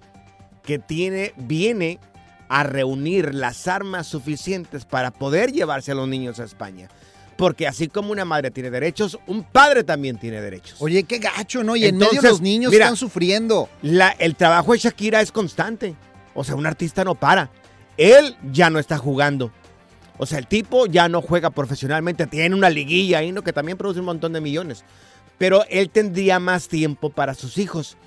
que 0.63 0.79
tiene, 0.79 1.33
viene 1.37 1.99
a 2.55 2.61
reunir 2.61 3.33
las 3.33 3.67
armas 3.67 4.05
suficientes 4.05 4.85
para 4.85 5.09
poder 5.09 5.51
llevarse 5.51 5.91
a 5.91 5.95
los 5.95 6.07
niños 6.07 6.39
a 6.39 6.43
España. 6.43 6.87
Porque 7.35 7.65
así 7.67 7.87
como 7.87 8.11
una 8.11 8.25
madre 8.25 8.51
tiene 8.51 8.69
derechos, 8.69 9.17
un 9.25 9.41
padre 9.43 9.83
también 9.83 10.19
tiene 10.19 10.39
derechos. 10.39 10.75
Oye, 10.79 11.03
qué 11.03 11.17
gacho, 11.17 11.63
¿no? 11.63 11.75
Y 11.75 11.85
en 11.85 11.95
medio 11.95 12.11
Entonces, 12.11 12.29
los 12.29 12.41
niños 12.41 12.71
mira, 12.71 12.85
están 12.85 12.95
sufriendo. 12.95 13.69
La- 13.81 14.11
el 14.19 14.35
trabajo 14.35 14.73
de 14.73 14.77
Shakira 14.77 15.19
es 15.21 15.31
constante. 15.31 15.95
O 16.35 16.43
sea, 16.43 16.53
un 16.53 16.67
artista 16.67 17.03
no 17.03 17.15
para. 17.15 17.49
Él 17.97 18.35
ya 18.51 18.69
no 18.69 18.77
está 18.77 18.99
jugando. 18.99 19.51
O 20.19 20.27
sea, 20.27 20.37
el 20.37 20.45
tipo 20.45 20.85
ya 20.85 21.09
no 21.09 21.23
juega 21.23 21.49
profesionalmente. 21.49 22.27
Tiene 22.27 22.53
una 22.55 22.69
liguilla 22.69 23.17
ahí, 23.17 23.31
¿no? 23.31 23.41
Que 23.41 23.51
también 23.51 23.79
produce 23.79 23.99
un 23.99 24.05
montón 24.05 24.31
de 24.31 24.41
millones. 24.41 24.83
Pero 25.39 25.65
él 25.71 25.89
tendría 25.89 26.39
más 26.39 26.67
tiempo 26.67 27.09
para 27.09 27.33
sus 27.33 27.57
hijos. 27.57 27.97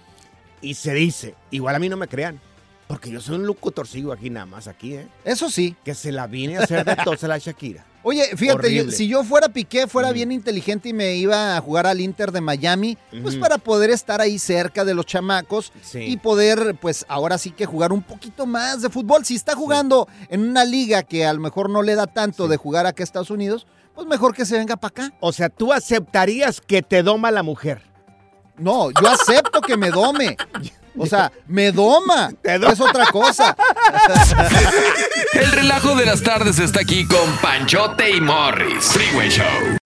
Y 0.63 0.75
se 0.75 0.95
dice, 0.95 1.35
igual 1.51 1.75
a 1.75 1.81
mí 1.81 1.89
no 1.89 1.97
me 1.97 2.07
crean. 2.07 2.41
Porque 2.87 3.11
yo 3.11 3.20
soy 3.20 3.35
un 3.37 3.46
locutorcillo 3.46 4.12
aquí 4.12 4.31
nada 4.31 4.46
más, 4.46 4.68
aquí, 4.68 4.94
¿eh? 4.94 5.09
Eso 5.25 5.51
sí. 5.51 5.75
Que 5.85 5.92
se 5.94 6.12
la 6.12 6.29
viene 6.29 6.57
a 6.57 6.61
hacer 6.62 6.85
de 6.85 6.94
tos 7.05 7.25
a 7.25 7.29
la 7.29 7.38
Shakira. 7.38 7.85
Oye, 8.05 8.37
fíjate, 8.37 8.72
yo- 8.72 8.88
si 8.92 9.09
yo 9.09 9.25
fuera 9.25 9.49
Piqué, 9.49 9.88
fuera 9.88 10.12
bien 10.12 10.31
inteligente 10.31 10.90
y 10.90 10.92
me 10.92 11.16
iba 11.16 11.57
a 11.57 11.61
jugar 11.61 11.88
al 11.88 12.01
Inter 12.01 12.31
de 12.31 12.40
Miami, 12.40 12.96
pues 13.22 13.35
para 13.35 13.59
poder 13.59 13.90
estar 13.90 14.20
ahí 14.20 14.38
cerca 14.38 14.85
de 14.85 14.94
los 14.94 15.05
chamacos 15.07 15.72
Sí. 15.83 15.99
y 16.03 16.16
poder, 16.16 16.77
pues 16.81 17.05
ahora 17.09 17.38
sí 17.38 17.51
que 17.51 17.66
jugar 17.66 17.92
un 17.92 18.03
poquito 18.05 18.46
más 18.46 18.83
de 18.83 18.90
fútbol. 18.90 19.25
Si 19.25 19.35
está 19.35 19.57
jugando 19.57 20.07
en 20.29 20.49
una 20.49 20.64
liga 20.64 21.03
que 21.03 21.27
a 21.27 21.33
lo 21.33 21.40
mejor 21.40 21.68
no 21.68 21.83
le 21.83 21.96
da 21.96 22.07
tanto 22.07 22.46
de 22.46 22.57
jugar 22.57 22.87
acá 22.87 23.03
a 23.03 23.05
Estados 23.05 23.31
Unidos, 23.31 23.66
pues 23.96 24.07
mejor 24.07 24.33
que 24.33 24.46
se 24.46 24.57
venga 24.57 24.77
para 24.77 24.90
acá. 25.07 25.16
O 25.18 25.33
sea, 25.33 25.49
tú 25.49 25.72
aceptarías 25.72 26.61
que 26.61 26.83
te 26.83 27.03
doma 27.03 27.33
la 27.33 27.42
mujer. 27.42 27.83
No, 28.57 28.90
yo 28.92 29.09
acepto 29.09 29.61
que 29.61 29.77
me 29.77 29.90
dome. 29.90 30.37
O 30.99 31.07
sea, 31.07 31.33
me 31.47 31.73
doma. 31.73 32.33
Es 32.43 32.81
otra 32.81 33.07
cosa. 33.07 33.57
El 35.33 35.53
relajo 35.53 35.95
de 35.95 36.07
las 36.07 36.23
tardes 36.23 36.59
está 36.59 36.81
aquí 36.81 37.07
con 37.07 37.37
Panchote 37.39 38.11
y 38.11 38.21
Morris. 38.21 38.85
Freeway 38.85 39.31
Show. 39.31 39.86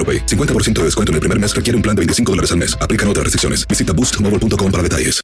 AroPay. 0.01 0.25
50% 0.25 0.79
de 0.79 0.83
descuento 0.85 1.11
en 1.11 1.15
el 1.15 1.19
primer 1.19 1.39
mes 1.39 1.55
requiere 1.55 1.75
un 1.77 1.83
plan 1.83 1.95
de 1.95 1.99
25 2.01 2.31
dólares 2.31 2.51
al 2.51 2.57
mes. 2.57 2.75
Aplican 2.81 3.07
otras 3.07 3.25
restricciones. 3.25 3.67
Visita 3.67 3.93
boostmobile.com 3.93 4.71
para 4.71 4.83
detalles. 4.83 5.21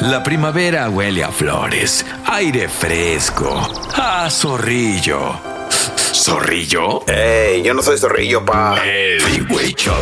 La 0.00 0.22
primavera 0.22 0.90
huele 0.90 1.24
a 1.24 1.30
flores, 1.32 2.04
aire 2.26 2.68
fresco, 2.68 3.88
a 3.94 4.28
zorrillo. 4.28 5.40
¿Zorrillo? 6.12 7.06
¡Ey! 7.08 7.62
Yo 7.62 7.72
no 7.72 7.82
soy 7.82 7.96
zorrillo, 7.96 8.44
pa. 8.44 8.76
El 8.84 9.20
Freeway 9.20 9.72
Show. 9.72 9.96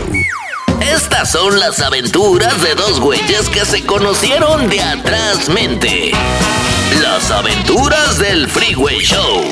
Estas 0.80 1.30
son 1.30 1.60
las 1.60 1.80
aventuras 1.80 2.60
de 2.62 2.74
dos 2.74 2.98
güeyes 2.98 3.48
que 3.50 3.64
se 3.64 3.84
conocieron 3.86 4.68
de 4.68 4.82
atrás 4.82 5.48
mente. 5.48 6.10
Las 7.00 7.30
aventuras 7.30 8.18
del 8.18 8.48
Freeway 8.48 8.98
Show. 8.98 9.44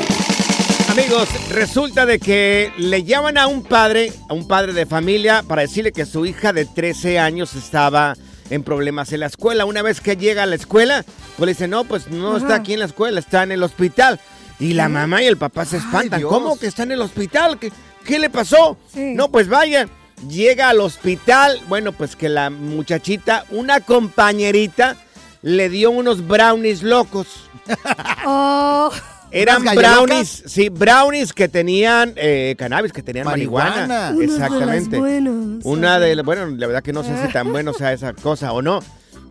Amigos, 0.91 1.29
resulta 1.51 2.05
de 2.05 2.19
que 2.19 2.73
le 2.77 3.05
llaman 3.05 3.37
a 3.37 3.47
un 3.47 3.63
padre, 3.63 4.11
a 4.27 4.33
un 4.33 4.45
padre 4.45 4.73
de 4.73 4.85
familia, 4.85 5.41
para 5.41 5.61
decirle 5.61 5.93
que 5.93 6.05
su 6.05 6.25
hija 6.25 6.51
de 6.51 6.65
13 6.65 7.17
años 7.17 7.55
estaba 7.55 8.13
en 8.49 8.61
problemas 8.63 9.13
en 9.13 9.21
la 9.21 9.27
escuela. 9.27 9.63
Una 9.63 9.83
vez 9.83 10.01
que 10.01 10.17
llega 10.17 10.43
a 10.43 10.45
la 10.45 10.55
escuela, 10.55 11.05
pues 11.37 11.45
le 11.45 11.53
dice, 11.53 11.69
no, 11.69 11.85
pues 11.85 12.09
no 12.09 12.35
está 12.35 12.55
aquí 12.55 12.73
en 12.73 12.79
la 12.79 12.85
escuela, 12.87 13.21
está 13.21 13.43
en 13.43 13.53
el 13.53 13.63
hospital. 13.63 14.19
Y 14.59 14.73
la 14.73 14.89
mamá 14.89 15.23
y 15.23 15.27
el 15.27 15.37
papá 15.37 15.63
se 15.63 15.77
espantan. 15.77 16.23
¿Cómo 16.23 16.59
que 16.59 16.67
está 16.67 16.83
en 16.83 16.91
el 16.91 17.01
hospital? 17.01 17.57
¿Qué, 17.57 17.71
qué 18.03 18.19
le 18.19 18.29
pasó? 18.29 18.77
No, 18.93 19.31
pues 19.31 19.47
vaya. 19.47 19.87
Llega 20.27 20.67
al 20.67 20.81
hospital, 20.81 21.61
bueno, 21.69 21.93
pues 21.93 22.17
que 22.17 22.27
la 22.27 22.49
muchachita, 22.49 23.45
una 23.49 23.79
compañerita, 23.79 24.97
le 25.41 25.69
dio 25.69 25.89
unos 25.89 26.27
brownies 26.27 26.83
locos. 26.83 27.27
Oh. 28.23 28.91
Eran 29.31 29.63
brownies, 29.63 30.43
sí, 30.45 30.69
brownies 30.69 31.31
que 31.33 31.47
tenían 31.47 32.13
eh, 32.17 32.55
cannabis, 32.57 32.91
que 32.91 33.01
tenían 33.01 33.25
marihuana. 33.25 33.87
Marihuana. 33.87 34.11
De 34.13 34.27
las 34.27 34.35
Exactamente. 34.35 34.99
buenas. 34.99 35.63
Una 35.65 35.99
de, 35.99 36.21
bueno, 36.21 36.47
la 36.47 36.67
verdad 36.67 36.83
que 36.83 36.91
no 36.93 37.03
sé 37.03 37.11
si 37.25 37.31
tan 37.31 37.51
bueno 37.51 37.73
sea 37.73 37.93
esa 37.93 38.13
cosa 38.13 38.51
o 38.53 38.61
no. 38.61 38.81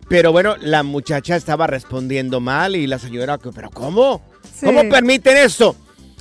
Pero 0.09 0.31
bueno, 0.31 0.55
la 0.59 0.83
muchacha 0.83 1.35
estaba 1.35 1.67
respondiendo 1.67 2.39
mal 2.41 2.75
y 2.75 2.87
la 2.87 2.99
señora, 2.99 3.37
¿pero 3.37 3.69
cómo? 3.69 4.21
Sí. 4.53 4.65
¿Cómo 4.65 4.81
permiten 4.89 5.37
eso? 5.37 5.75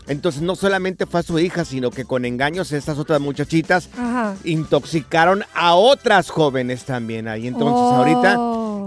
Entonces 0.07 0.43
no 0.43 0.57
solamente 0.57 1.07
fue 1.07 1.21
a 1.21 1.23
su 1.23 1.39
hija, 1.39 1.65
sino 1.65 1.91
que 1.91 2.05
con 2.05 2.25
engaños 2.25 2.73
estas 2.73 2.99
otras 2.99 3.21
muchachitas 3.21 3.89
Ajá. 3.97 4.35
intoxicaron 4.45 5.45
a 5.55 5.75
otras 5.75 6.31
jóvenes 6.31 6.85
también 6.85 7.29
ahí. 7.29 7.47
Entonces 7.47 7.77
Oh. 7.77 7.95
ahorita 7.97 8.37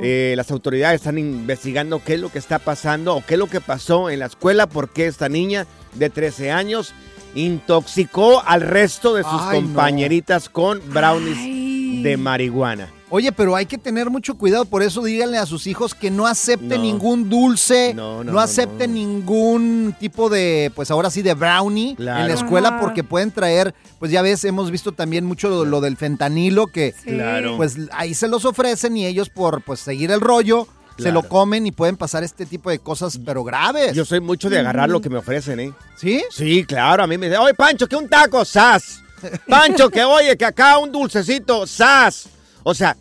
eh, 0.03 0.33
las 0.35 0.51
autoridades 0.51 1.01
están 1.01 1.17
investigando 1.17 2.03
qué 2.03 2.15
es 2.15 2.19
lo 2.19 2.29
que 2.29 2.39
está 2.39 2.59
pasando 2.59 3.15
o 3.15 3.25
qué 3.25 3.35
es 3.35 3.39
lo 3.39 3.47
que 3.47 3.61
pasó 3.61 4.09
en 4.09 4.19
la 4.19 4.25
escuela, 4.25 4.67
porque 4.67 5.07
esta 5.07 5.29
niña 5.29 5.65
de 5.93 6.09
13 6.09 6.51
años 6.51 6.93
intoxicó 7.35 8.43
al 8.45 8.61
resto 8.61 9.15
de 9.15 9.23
sus 9.23 9.31
Ay, 9.41 9.61
no. 9.61 9.65
compañeritas 9.67 10.49
con 10.49 10.81
brownies 10.93 11.37
Ay. 11.37 12.03
de 12.03 12.17
marihuana. 12.17 12.91
Oye, 13.15 13.32
pero 13.32 13.56
hay 13.56 13.67
que 13.67 13.78
tener 13.78 14.10
mucho 14.10 14.34
cuidado, 14.39 14.65
por 14.65 14.82
eso 14.82 15.04
díganle 15.04 15.38
a 15.38 15.45
sus 15.45 15.67
hijos 15.67 15.93
que 15.93 16.10
no 16.10 16.26
acepten 16.26 16.69
No. 16.69 16.82
ningún 16.82 17.30
dulce, 17.30 17.93
No, 17.93 18.17
no, 18.17 18.23
no, 18.23 18.32
no, 18.32 18.39
acepten 18.39 18.95
ningún 18.95 19.95
tipo 19.99 20.30
de, 20.32 20.71
pues 20.73 20.89
ahora 20.89 21.12
sí, 21.12 21.21
de 21.21 21.36
brownie 21.36 21.95
Claro. 21.95 22.21
en 22.21 22.28
la 22.30 22.34
escuela 22.34 22.69
Ajá. 22.69 22.80
porque 22.80 23.04
pueden 23.04 23.30
traer, 23.30 23.76
pues 23.99 24.12
ya 24.12 24.23
ves, 24.23 24.43
hemos 24.45 24.71
visto 24.71 24.93
también 24.93 25.26
mucho 25.26 25.47
lo, 25.47 25.63
lo 25.63 25.80
del 25.80 25.95
fentanilo 25.95 26.65
que 26.65 26.95
Sí. 27.04 27.12
Claro. 27.12 27.56
pues 27.56 27.76
ahí 27.91 28.15
se 28.15 28.28
los 28.28 28.45
ofrecen 28.45 28.97
y 28.97 29.06
ellos 29.06 29.30
por 29.30 29.62
pues 29.63 29.80
seguir 29.80 30.10
el 30.10 30.19
rollo 30.19 30.67
se 30.97 31.12
lo 31.12 31.21
comen 31.21 31.67
y 31.67 31.71
pueden 31.71 31.97
pasar 31.97 32.23
este 32.23 32.47
tipo 32.47 32.71
de 32.71 32.80
cosas, 32.80 33.19
pero 33.23 33.43
graves. 33.43 33.93
Yo 33.93 34.06
soy 34.06 34.21
mucho 34.21 34.49
de 34.49 34.58
agarrar 34.58 34.89
lo 34.89 35.02
que 35.02 35.10
me 35.10 35.17
ofrecen, 35.17 35.60
¿eh? 35.60 35.71
¿Sí? 35.97 36.23
Sí, 36.32 36.63
claro, 36.65 37.04
a 37.04 37.08
mí 37.08 37.17
me 37.17 37.28
dicen, 37.28 37.41
oye, 37.41 37.54
Pancho, 37.54 37.88
que 37.88 37.95
un 37.95 38.08
taco, 38.10 38.43
sas. 38.43 39.02
Pancho, 39.47 39.89
que 39.89 40.04
oye, 40.04 40.36
que 40.36 40.45
acá 40.45 40.78
un 40.80 40.91
dulcecito, 40.91 41.65
sas. 41.67 42.28
O 42.63 42.73
sea, 42.73 42.97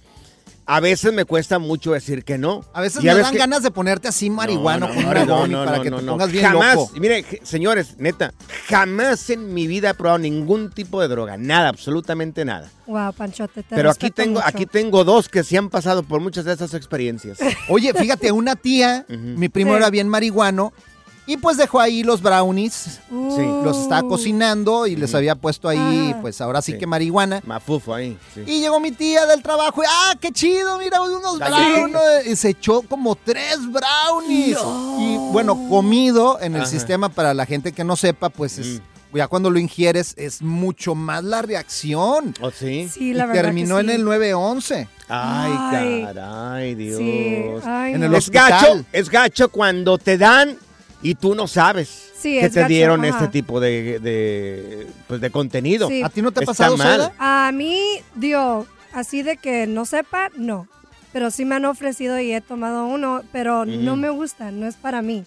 a 0.65 0.79
veces 0.79 1.13
me 1.13 1.25
cuesta 1.25 1.59
mucho 1.59 1.93
decir 1.93 2.25
que 2.25 2.39
no. 2.39 2.65
A 2.73 2.81
veces 2.81 3.03
Y 3.03 3.07
me 3.07 3.15
dan 3.17 3.33
que- 3.33 3.39
ganas 3.39 3.63
de 3.65 3.71
ponerte 3.73 4.07
así 4.09 4.31
marihuana 4.31 4.87
No, 4.87 4.95
con 4.95 4.97
no, 4.97 5.01
un 5.01 5.05
no, 5.07 5.11
dragón 5.11 5.51
no, 5.51 5.65
para 5.65 5.77
no, 5.79 5.83
que 5.83 5.91
no, 5.91 5.97
te 5.99 6.03
no. 6.05 6.13
pongas 6.13 6.31
bien 6.33 6.45
jamás, 6.47 6.75
loco. 6.77 6.93
mire, 7.01 7.25
señores, 7.43 7.97
neta, 7.99 8.33
jamás 8.69 9.29
en 9.31 9.53
mi 9.53 9.67
vida 9.67 9.91
he 9.91 9.95
probado 9.95 10.19
ningún 10.19 10.71
tipo 10.71 11.01
de 11.01 11.09
droga, 11.09 11.37
nada, 11.37 11.69
absolutamente 11.69 12.45
nada. 12.45 12.71
Wow, 12.87 13.13
Panchote, 13.13 13.63
te 13.65 13.75
Pero 13.75 13.91
aquí 13.91 14.11
tengo, 14.11 14.35
mucho. 14.41 14.47
aquí 14.47 14.67
tengo 14.67 15.03
dos 15.05 15.29
que 15.29 15.43
sí 15.43 15.57
han 15.57 15.69
pasado 15.69 16.05
por 16.05 16.21
muchas 16.21 16.45
de 16.45 16.53
esas 16.53 16.75
experiencias. 16.75 17.39
Oye, 17.69 17.93
fíjate, 17.93 18.31
una 18.31 18.55
tía, 18.55 19.05
mi 19.09 19.49
primo 19.49 19.73
Sí. 19.73 19.77
era 19.79 19.91
bien 19.91 20.09
marihuano, 20.09 20.73
y 21.27 21.37
pues 21.37 21.57
dejó 21.57 21.79
ahí 21.81 22.03
los 22.03 22.21
brownies, 22.23 23.01
Sí. 23.09 23.43
los 23.65 23.79
estaba 23.83 24.03
cocinando 24.09 24.87
y 24.87 24.97
les 24.97 25.15
había 25.15 25.35
puesto 25.37 25.69
ahí, 25.69 26.15
pues 26.21 26.41
ahora 26.41 26.61
sí, 26.63 26.73
Sí. 26.73 26.79
que 26.79 26.87
marihuana. 26.87 27.41
Mafufo 27.47 27.95
ahí. 27.95 28.19
sí. 28.35 28.43
Y 28.47 28.61
llegó 28.61 28.81
mi 28.81 28.91
tía 28.93 29.25
del 29.27 29.43
trabajo 29.43 29.83
y, 29.83 29.87
ah, 29.89 30.15
qué 30.21 30.33
chido, 30.33 30.79
mira, 30.79 31.01
unos 31.01 31.39
brownies. 31.39 32.27
Y 32.27 32.37
se 32.37 32.51
echó 32.51 32.83
como 32.83 33.15
tres 33.15 33.59
brownies. 33.71 34.59
Y 34.99 35.17
bueno, 35.33 35.57
comido 35.69 36.41
en 36.41 36.55
el 36.57 36.63
Ajá. 36.63 36.71
sistema, 36.71 37.09
para 37.09 37.35
la 37.35 37.47
gente 37.47 37.73
que 37.73 37.85
no 37.85 37.95
sepa, 37.97 38.29
pues 38.29 38.59
es, 38.59 38.81
ya 39.15 39.29
cuando 39.29 39.51
lo 39.51 39.59
ingieres 39.59 40.15
es 40.17 40.41
mucho 40.43 40.95
más 40.95 41.23
la 41.23 41.43
reacción. 41.43 42.35
¿Oh, 42.41 42.51
sí? 42.51 42.89
Sí, 42.93 43.11
y 43.11 43.15
la 43.15 43.27
verdad 43.27 43.43
terminó 43.43 43.77
que 43.77 43.81
en 43.83 43.91
el 43.91 44.05
911. 44.05 44.89
Ay, 45.09 45.53
Ay. 45.55 46.05
caray, 46.07 46.75
Dios. 46.75 46.99
Sí, 46.99 47.45
ay, 47.65 47.93
En 47.95 48.01
no. 48.01 48.07
el 48.07 48.15
es 48.15 48.19
hospital. 48.25 48.51
gacho, 48.51 48.85
es 48.93 49.11
gacho 49.11 49.49
cuando 49.51 49.99
te 49.99 50.17
dan 50.17 50.57
y 51.03 51.15
tú 51.15 51.35
no 51.35 51.47
sabes 51.49 52.11
Sí, 52.17 52.39
que 52.41 52.49
te 52.51 52.61
gacho, 52.61 52.69
dieron 52.69 53.05
ajá. 53.05 53.19
este 53.25 53.29
tipo 53.29 53.59
de, 53.61 53.99
de, 53.99 54.87
pues 55.09 55.21
de 55.21 55.31
contenido. 55.31 55.89
Sí. 55.89 56.03
¿A 56.03 56.09
ti 56.09 56.23
no 56.23 56.31
te 56.31 56.41
ha 56.41 56.43
Está 56.43 56.53
pasado, 56.53 56.77
mal. 56.77 57.13
A 57.19 57.51
mí, 57.53 57.81
digo, 58.15 58.67
así 58.93 59.23
de 59.23 59.37
que 59.37 59.67
no 59.67 59.85
sepa, 59.85 60.31
no. 60.37 60.69
Pero 61.13 61.31
sí 61.31 61.45
me 61.45 61.57
han 61.57 61.65
ofrecido 61.65 62.19
y 62.21 62.33
he 62.33 62.41
tomado 62.41 62.87
uno, 62.87 63.23
pero 63.33 63.65
no 63.67 63.97
me 63.97 64.09
gusta, 64.11 64.51
no 64.53 64.67
es 64.67 64.77
para 64.77 65.03
mí. 65.03 65.25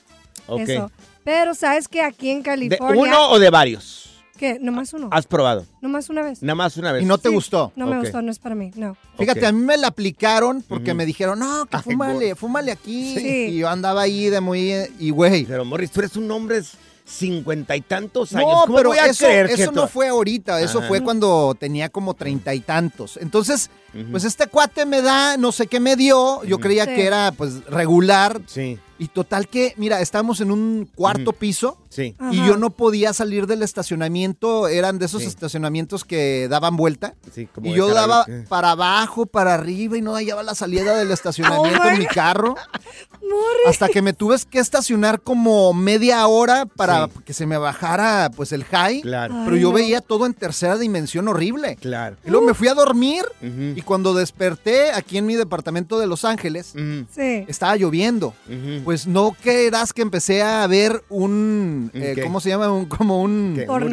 Ok. 0.48 0.62
Eso. 0.62 0.92
Pero 1.24 1.54
sabes 1.54 1.88
que 1.88 2.02
aquí 2.02 2.30
en 2.30 2.40
¿De 2.40 2.44
California. 2.44 3.04
uno 3.04 3.30
o 3.32 3.40
de 3.40 3.50
varios? 3.50 4.05
¿Qué? 4.38 4.58
Nomás 4.60 4.94
uno. 4.94 5.08
¿Has 5.12 5.26
probado? 5.28 5.66
Nomás 5.82 6.10
una 6.10 6.22
vez. 6.22 6.42
Nada 6.42 6.56
más 6.56 6.76
una 6.78 6.92
vez. 6.92 7.04
¿Y 7.04 7.06
no 7.06 7.18
te 7.18 7.30
Sí. 7.30 7.36
gustó? 7.36 7.72
No 7.76 7.86
me 7.88 7.98
Ok. 7.98 8.04
gustó, 8.04 8.22
no 8.22 8.32
es 8.32 8.40
para 8.40 8.56
mí, 8.56 8.72
no. 8.76 8.98
Fíjate, 9.18 9.40
Ok. 9.40 9.46
a 9.46 9.52
mí 9.52 9.62
me 9.64 9.78
la 9.78 9.88
aplicaron 9.88 10.62
porque 10.68 10.92
Ujú. 10.92 10.98
me 10.98 11.06
dijeron, 11.06 11.40
no, 11.40 11.66
que 11.66 11.78
Ay, 11.78 11.84
fúmale, 11.84 12.14
gordo. 12.28 12.36
fúmale 12.36 12.72
aquí. 12.72 13.16
Sí. 13.18 13.28
Y 13.52 13.58
yo 13.60 13.70
andaba 13.70 14.02
ahí 14.02 14.30
de 14.30 14.42
muy... 14.42 14.74
Y 15.00 15.10
güey, 15.12 15.46
Pero 15.46 15.64
Morris, 15.66 15.92
tú 15.92 16.02
eres 16.02 16.16
un 16.18 16.30
hombre 16.32 16.62
cincuenta 17.08 17.76
y 17.76 17.82
tantos 17.82 18.34
años. 18.34 18.50
No, 18.52 18.62
¿Cómo 18.66 18.78
pero 18.78 18.90
voy 18.90 18.98
a 18.98 19.06
eso, 19.06 19.26
creer 19.26 19.48
que 19.48 19.54
eso 19.62 19.72
no 19.72 19.88
fue 19.88 20.08
ahorita, 20.08 20.60
eso 20.62 20.80
Ajá. 20.80 20.88
fue 20.88 21.02
cuando 21.02 21.56
tenía 21.58 21.88
como 21.90 22.16
treinta 22.16 22.54
y 22.56 22.62
tantos. 22.62 23.18
Entonces, 23.18 23.70
pues 24.12 24.24
este 24.24 24.48
cuate 24.48 24.86
me 24.88 25.02
da, 25.04 25.38
no 25.38 25.52
sé 25.52 25.68
qué 25.68 25.80
me 25.80 25.96
dio, 25.96 26.44
yo 26.46 26.58
creía 26.60 26.86
Sí. 26.86 26.96
que 26.96 27.06
era 27.06 27.32
pues 27.32 27.64
regular. 27.68 28.42
Sí. 28.48 28.80
Y 28.98 29.10
total 29.10 29.48
que, 29.50 29.74
mira, 29.78 30.00
estábamos 30.02 30.40
en 30.42 30.52
un 30.52 30.90
cuarto 30.96 31.34
piso 31.34 31.78
Sí. 31.90 32.16
y 32.32 32.40
Ajá. 32.40 32.48
yo 32.48 32.58
no 32.58 32.70
podía 32.70 33.12
salir 33.14 33.46
del 33.48 33.62
estacionamiento, 33.64 34.68
eran 34.68 35.00
de 35.00 35.06
esos 35.08 35.22
Sí. 35.22 35.28
estacionamientos 35.28 36.04
que 36.06 36.48
daban 36.50 36.76
vuelta. 36.78 37.14
Sí, 37.34 37.48
como 37.54 37.68
Y 37.68 37.74
yo 37.74 37.94
daba 37.94 38.26
para 38.50 38.72
abajo, 38.72 39.26
para 39.26 39.54
arriba 39.54 39.98
y 39.98 40.02
no 40.02 40.14
hallaba 40.16 40.44
la 40.44 40.56
salida 40.56 40.96
del 40.98 41.12
estacionamiento 41.12 41.80
Oh 41.84 41.88
en 41.88 41.94
my 41.94 42.00
mi 42.00 42.06
carro. 42.06 42.56
Hasta 43.68 43.90
que 43.90 44.02
me 44.02 44.14
tuve 44.14 44.36
que 44.50 44.60
estacionar 44.60 45.20
como 45.22 45.74
media 45.74 46.26
hora 46.28 46.66
para 46.66 47.10
que 47.26 47.34
se 47.34 47.46
me 47.46 47.58
bajara 47.58 48.30
pues 48.36 48.52
el 48.52 48.64
high. 48.66 49.02
Claro. 49.02 49.34
Pero 49.44 49.56
Ay, 49.56 49.62
yo 49.62 49.70
no. 49.70 49.76
veía 49.76 50.02
todo 50.02 50.26
en 50.26 50.34
tercera 50.34 50.78
dimensión 50.78 51.28
horrible. 51.28 51.76
Claro. 51.78 52.18
Y 52.26 52.30
luego 52.30 52.46
me 52.46 52.54
fui 52.54 52.68
a 52.68 52.74
dormir 52.76 53.24
y 53.42 53.82
cuando 53.82 54.14
desperté 54.14 54.92
aquí 54.92 55.18
en 55.18 55.26
mi 55.26 55.36
departamento 55.36 56.00
de 56.00 56.08
Los 56.08 56.24
Ángeles, 56.26 56.74
estaba 57.18 57.76
lloviendo. 57.76 58.34
Ujú. 58.48 58.85
Pues 58.86 59.08
no 59.08 59.36
creerás 59.42 59.92
que 59.94 60.04
empecé 60.04 60.44
a 60.44 60.66
ver 60.68 61.04
un, 61.10 61.90
¿Un 61.92 62.02
eh? 62.02 62.16
¿cómo 62.24 62.40
se 62.40 62.50
llama? 62.50 62.72
Un, 62.72 62.86
como 62.86 63.20
un. 63.22 63.60
¿Un 63.68 63.84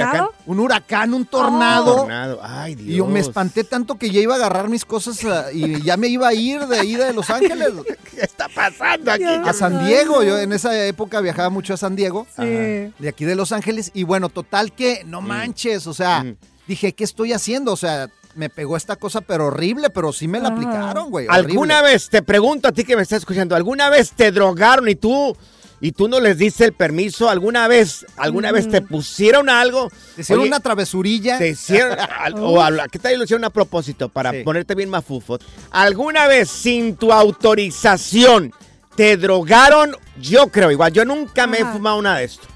un 0.47 0.61
huracán, 0.61 1.15
un 1.15 1.25
tornado. 1.25 1.97
Tornado. 1.97 2.41
Ay, 2.43 2.75
Dios. 2.75 2.89
Y 2.91 2.95
yo 2.97 3.07
me 3.07 3.19
espanté 3.21 3.65
tanto 3.65 3.97
que 3.97 4.11
ya 4.11 4.21
iba 4.21 4.35
a 4.35 4.37
agarrar 4.37 4.69
mis 4.69 4.85
cosas 4.85 5.25
ah, 5.25 5.47
y 5.51 5.81
ya 5.83 5.97
me 5.97 6.09
iba 6.09 6.29
a 6.29 6.35
ir 6.35 6.67
de 6.67 6.79
ahí 6.79 6.95
de 6.95 7.13
Los 7.15 7.31
Ángeles 7.31 7.71
¿Qué 8.15 8.21
está 8.21 8.49
pasando 8.55 9.11
aquí? 9.11 9.25
a 9.25 9.53
San 9.55 9.85
Diego. 9.87 10.23
Yo 10.23 10.39
en 10.39 10.53
esa 10.53 10.79
época 10.87 11.23
viajaba 11.23 11.49
mucho 11.49 11.73
a 11.73 11.79
San 11.79 11.97
Diego, 11.97 12.27
Sí. 12.37 12.43
de 12.45 13.09
aquí 13.09 13.25
de 13.25 13.35
Los 13.35 13.51
Ángeles. 13.53 13.91
Y 13.95 14.05
bueno, 14.05 14.29
total 14.29 14.73
que 14.73 15.05
no 15.07 15.23
manches, 15.23 15.87
o 15.87 15.95
sea, 15.95 16.23
Mm. 16.23 16.37
dije, 16.69 16.93
¿qué 16.93 17.05
estoy 17.05 17.33
haciendo? 17.33 17.73
O 17.73 17.77
sea, 17.77 18.11
me 18.35 18.49
pegó 18.51 18.77
esta 18.77 18.97
cosa, 18.97 19.21
pero 19.21 19.47
horrible, 19.47 19.91
pero 19.91 20.13
sí 20.13 20.27
me 20.29 20.41
la 20.41 20.49
Ajá. 20.49 20.57
aplicaron, 20.57 21.11
güey. 21.11 21.27
¿Alguna 21.29 21.79
horrible. 21.79 21.93
vez, 21.95 22.09
te 22.09 22.23
pregunto 22.23 22.69
a 22.69 22.73
ti 22.73 22.85
que 22.85 22.97
me 22.97 23.03
estás 23.03 23.19
escuchando, 23.19 23.55
¿alguna 23.55 23.91
vez 23.91 24.13
te 24.13 24.33
drogaron 24.33 24.89
y 24.89 24.95
tú, 24.95 25.37
y 25.81 25.93
tú 25.93 26.09
no 26.09 26.19
les 26.21 26.39
diste 26.39 26.65
el 26.65 26.73
permiso? 26.73 27.29
¿Alguna 27.29 27.67
vez, 27.69 28.07
alguna 28.17 28.53
vez 28.53 28.69
te 28.71 28.81
pusieron 28.83 29.49
algo? 29.51 29.91
Te 30.15 30.23
hicieron 30.23 30.43
Oye, 30.43 30.51
una 30.51 30.61
travesurilla. 30.61 31.39
Te 31.39 31.49
hicieron, 31.51 31.99
al- 31.99 32.35
o 32.39 32.63
a- 32.63 32.89
¿qué 32.91 32.99
tal 32.99 33.19
lo 33.19 33.25
hicieron 33.25 33.45
a 33.45 33.51
propósito 33.51 34.09
para 34.09 34.31
Sí. 34.31 34.43
ponerte 34.45 34.75
bien 34.75 34.89
mafufo? 34.91 35.39
¿Alguna 35.71 36.27
vez 36.27 36.49
sin 36.49 36.97
tu 36.97 37.13
autorización 37.13 38.53
te 38.97 39.17
drogaron? 39.17 39.97
Yo 40.21 40.49
creo, 40.49 40.71
igual, 40.71 40.93
yo 40.93 41.05
nunca 41.05 41.47
me 41.47 41.59
he 41.59 41.65
fumado 41.65 42.01
nada 42.01 42.19
de 42.19 42.25
esto. 42.25 42.47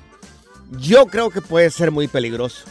Yo 0.80 1.06
creo 1.06 1.30
que 1.30 1.40
puede 1.40 1.70
ser 1.70 1.90
muy 1.90 2.08
peligroso. 2.08 2.64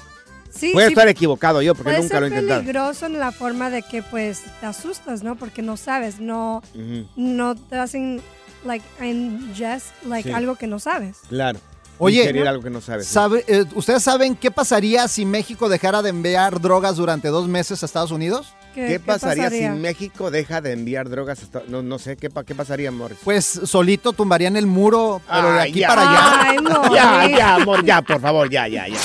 Sí, 0.57 0.71
Puede 0.73 0.87
sí, 0.87 0.93
estar 0.93 1.07
equivocado 1.09 1.61
yo 1.61 1.75
porque 1.75 1.91
puede 1.91 2.01
nunca 2.03 2.19
lo 2.19 2.25
he 2.25 2.29
ser 2.29 2.37
intentado. 2.39 2.61
peligroso 2.61 3.05
en 3.07 3.19
la 3.19 3.31
forma 3.31 3.69
de 3.69 3.81
que 3.81 4.01
pues 4.03 4.41
te 4.61 4.65
asustas, 4.65 5.21
¿no? 5.23 5.35
Porque 5.35 5.61
no 5.61 5.75
sabes, 5.77 6.19
no, 6.19 6.61
Ujú, 6.73 7.07
no 7.17 7.55
te 7.55 7.77
hacen 7.77 8.21
like 8.63 8.85
ingest 9.05 9.87
like 10.05 10.29
Sí. 10.29 10.33
algo 10.33 10.55
que 10.55 10.67
no 10.67 10.79
sabes. 10.79 11.17
Claro. 11.27 11.59
Oye, 11.97 12.21
Ingerir 12.21 12.47
algo 12.47 12.61
que 12.61 12.69
no 12.69 12.81
sabes. 12.81 13.07
¿Sabe- 13.07 13.45
eh, 13.47 13.63
¿Ustedes 13.73 14.03
saben 14.03 14.35
qué 14.35 14.51
pasaría 14.51 15.07
si 15.07 15.25
México 15.25 15.69
dejara 15.69 16.01
de 16.01 16.09
enviar 16.09 16.59
drogas 16.59 16.97
durante 16.97 17.29
dos 17.29 17.47
meses 17.47 17.81
a 17.83 17.85
Estados 17.85 18.11
Unidos? 18.11 18.53
¿Qué, 18.73 18.99
pasaría, 18.99 19.49
si 19.49 19.69
México 19.69 20.29
deja 20.29 20.59
de 20.59 20.73
enviar 20.73 21.07
drogas? 21.09 21.41
hasta- 21.41 21.63
no, 21.69 21.81
no 21.81 21.97
sé, 21.97 22.17
¿qué, 22.17 22.29
pa- 22.29 22.43
¿qué 22.43 22.53
pasaría, 22.53 22.91
Morris? 22.91 23.19
Pues 23.23 23.45
solito 23.45 24.11
tumbarían 24.11 24.57
el 24.57 24.65
muro, 24.67 25.21
pero 25.25 25.53
de 25.53 25.59
Ay, 25.61 25.69
aquí 25.71 25.79
ya. 25.79 25.87
para 25.87 26.01
allá. 26.01 26.49
Ay, 26.49 26.57
no. 26.57 26.83
Ya, 26.95 27.29
ya, 27.37 27.55
amor, 27.55 27.85
ya, 27.85 28.01
por 28.01 28.19
favor, 28.19 28.49
ya, 28.49 28.67
ya, 28.67 28.89
ya. 28.89 28.97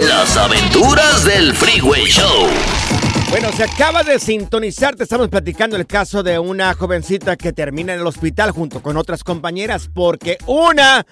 Las 0.00 0.36
aventuras 0.36 1.24
del 1.26 1.54
Freeway 1.54 2.04
Show. 2.06 2.46
Bueno, 3.28 3.52
se 3.52 3.64
acaba 3.64 4.02
de 4.02 4.18
sintonizar, 4.18 4.96
te 4.96 5.02
estamos 5.02 5.28
platicando 5.28 5.76
el 5.76 5.86
caso 5.86 6.22
de 6.22 6.38
una 6.38 6.72
jovencita 6.74 7.36
que 7.36 7.52
termina 7.52 7.92
en 7.92 8.00
el 8.00 8.06
hospital 8.06 8.50
junto 8.50 8.82
con 8.82 8.96
otras 8.96 9.22
compañeras 9.22 9.90
porque 9.92 10.38
una, 10.46 11.04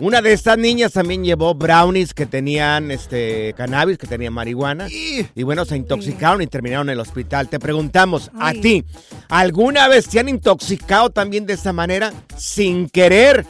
una 0.00 0.22
de 0.22 0.32
estas 0.32 0.56
niñas 0.56 0.92
también 0.92 1.22
llevó 1.22 1.54
brownies 1.54 2.14
que 2.14 2.24
tenían 2.24 2.90
este 2.90 3.52
cannabis, 3.58 3.98
que 3.98 4.06
tenían 4.06 4.32
marihuana 4.32 4.88
y 4.88 5.42
bueno, 5.42 5.66
se 5.66 5.76
intoxicaron 5.76 6.40
y 6.40 6.46
terminaron 6.46 6.88
en 6.88 6.94
el 6.94 7.00
hospital. 7.00 7.48
Te 7.48 7.60
preguntamos 7.60 8.30
Ay. 8.38 8.58
a 8.58 8.60
ti, 8.60 8.84
¿alguna 9.28 9.86
vez 9.86 10.08
te 10.08 10.18
han 10.18 10.30
intoxicado 10.30 11.10
también 11.10 11.44
de 11.44 11.52
esta 11.52 11.74
manera 11.74 12.10
sin 12.36 12.88
querer? 12.88 13.44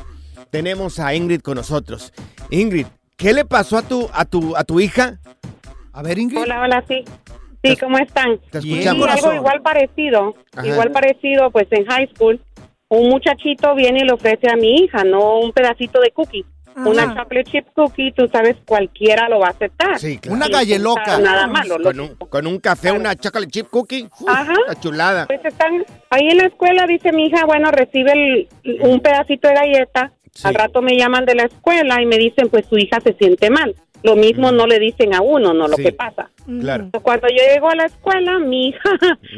tenemos 0.58 1.00
a 1.00 1.12
Ingrid 1.16 1.40
con 1.40 1.56
nosotros. 1.56 2.12
Ingrid, 2.48 2.86
¿qué 3.16 3.32
le 3.32 3.44
pasó 3.44 3.76
a 3.78 3.82
tu, 3.82 4.08
a 4.12 4.24
tu, 4.24 4.56
a 4.56 4.62
tu 4.62 4.78
hija? 4.78 5.18
A 5.92 6.00
ver, 6.00 6.16
Ingrid. 6.16 6.38
Hola, 6.42 6.60
hola, 6.60 6.84
sí. 6.86 7.02
Sí, 7.64 7.76
¿cómo 7.76 7.98
están? 7.98 8.38
Te 8.52 8.60
Bien, 8.60 8.82
Sí, 8.82 8.88
escuchamos. 8.88 9.08
algo 9.24 9.34
igual 9.34 9.62
parecido, 9.62 10.34
Ajá. 10.54 10.64
igual 10.66 10.92
parecido, 10.92 11.50
pues 11.50 11.66
en 11.72 11.84
high 11.86 12.08
school, 12.14 12.40
un 12.88 13.08
muchachito 13.08 13.74
viene 13.74 14.00
y 14.02 14.04
le 14.04 14.12
ofrece 14.12 14.48
a 14.48 14.54
mi 14.54 14.76
hija, 14.76 15.02
no 15.02 15.40
un 15.40 15.50
pedacito 15.50 15.98
de 16.00 16.12
cookie, 16.12 16.44
Ajá. 16.76 16.88
una 16.88 17.02
chocolate 17.16 17.44
chip 17.50 17.66
cookie, 17.74 18.12
tú 18.12 18.28
sabes, 18.28 18.54
cualquiera 18.64 19.28
lo 19.28 19.40
va 19.40 19.48
a 19.48 19.50
aceptar. 19.50 19.98
Sí, 19.98 20.18
claro. 20.18 20.36
Una 20.36 20.44
Sin 20.46 20.54
galleloca. 20.54 21.02
pensar 21.04 21.22
Nada 21.22 21.46
malo. 21.48 21.78
lo- 21.78 21.84
Con 21.90 21.98
un, 22.00 22.14
con 22.14 22.46
un 22.46 22.58
café, 22.60 22.92
una 22.92 23.16
chocolate 23.16 23.50
chip 23.50 23.66
cookie. 23.70 24.04
Uf, 24.20 24.28
Ajá. 24.28 24.52
Una 24.66 24.78
chulada. 24.78 25.26
Pues 25.26 25.44
están 25.44 25.84
ahí 26.10 26.28
en 26.28 26.36
la 26.36 26.44
escuela, 26.46 26.86
dice 26.86 27.10
mi 27.12 27.26
hija, 27.26 27.44
bueno, 27.44 27.72
recibe 27.72 28.12
el- 28.12 28.48
un 28.82 29.00
pedacito 29.00 29.48
de 29.48 29.54
galleta, 29.54 30.12
Sí. 30.34 30.46
al 30.48 30.54
rato 30.54 30.82
me 30.82 30.96
llaman 30.96 31.24
de 31.26 31.34
la 31.34 31.44
escuela 31.44 32.02
y 32.02 32.06
me 32.06 32.18
dicen, 32.18 32.48
pues 32.48 32.66
su 32.66 32.76
hija 32.76 33.00
se 33.00 33.12
siente 33.14 33.50
mal. 33.50 33.74
Lo 34.02 34.16
mismo 34.16 34.52
no 34.52 34.66
le 34.66 34.78
dicen 34.78 35.14
a 35.14 35.20
uno, 35.22 35.54
no 35.54 35.68
lo 35.68 35.76
Sí. 35.76 35.84
que 35.84 35.92
pasa. 35.92 36.30
Claro. 36.60 36.90
Cuando 37.02 37.28
yo 37.28 37.42
llego 37.54 37.70
a 37.70 37.74
la 37.76 37.84
escuela, 37.86 38.38
mi 38.38 38.68
hija 38.68 38.90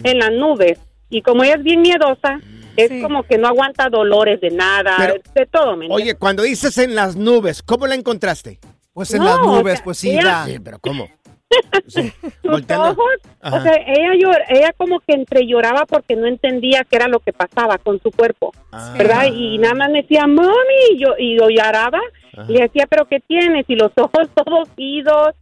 en 0.04 0.18
las 0.18 0.32
nubes. 0.32 0.78
Y 1.11 1.22
como 1.22 1.44
ella 1.44 1.54
es 1.54 1.62
bien 1.62 1.82
miedosa, 1.82 2.40
es 2.76 2.88
Sí. 2.88 3.00
como 3.02 3.22
que 3.22 3.38
no 3.38 3.46
aguanta 3.46 3.88
dolores 3.90 4.40
de 4.40 4.50
nada, 4.50 4.94
Pero, 4.98 5.14
de 5.35 5.46
todo, 5.46 5.76
¿me 5.76 5.87
Oye, 5.90 6.14
cuando 6.16 6.42
dices 6.42 6.76
en 6.78 6.94
las 6.94 7.14
nubes, 7.14 7.62
¿cómo 7.62 7.87
la 7.87 7.94
encontraste? 7.94 8.59
Pues 8.92 9.12
en 9.14 9.18
No, 9.20 9.24
las 9.26 9.38
o 9.38 9.61
nubes, 9.61 9.74
sea, 9.76 9.85
pues 9.85 9.98
sí, 9.98 10.11
ella- 10.11 10.24
da. 10.24 10.46
Sí, 10.46 10.59
pero 10.59 10.78
¿cómo? 10.80 11.09
Sí, 11.87 12.02
Sus 12.42 12.50
volteando. 12.50 12.90
ojos, 12.90 13.06
Ajá. 13.40 13.56
o 13.56 13.62
sea, 13.62 13.74
ella, 13.87 14.12
llor- 14.14 14.44
ella 14.48 14.72
como 14.76 15.00
que 15.00 15.12
entre 15.14 15.46
lloraba 15.46 15.87
porque 15.87 16.16
no 16.16 16.26
entendía 16.26 16.85
qué 16.88 16.96
era 16.96 17.09
lo 17.09 17.20
que 17.20 17.32
pasaba 17.32 17.78
con 17.78 18.00
su 18.02 18.11
cuerpo, 18.11 18.52
Ah. 18.72 18.94
¿verdad? 18.98 19.26
Y 19.32 19.59
nada 19.59 19.74
más 19.74 19.90
me 19.90 20.02
decía, 20.02 20.26
mami, 20.26 20.50
y 20.92 20.98
yo, 20.98 21.14
y 21.18 21.38
yo 21.38 21.48
lloraba, 21.48 22.00
Ajá. 22.37 22.46
y 22.48 22.52
le 22.54 22.62
decía, 22.62 22.87
pero 22.90 23.06
¿qué 23.06 23.20
tienes? 23.20 23.64
Y 23.68 23.76
los 23.76 23.92
ojos 23.96 24.28
todos 24.35 24.68
idos 24.76 25.35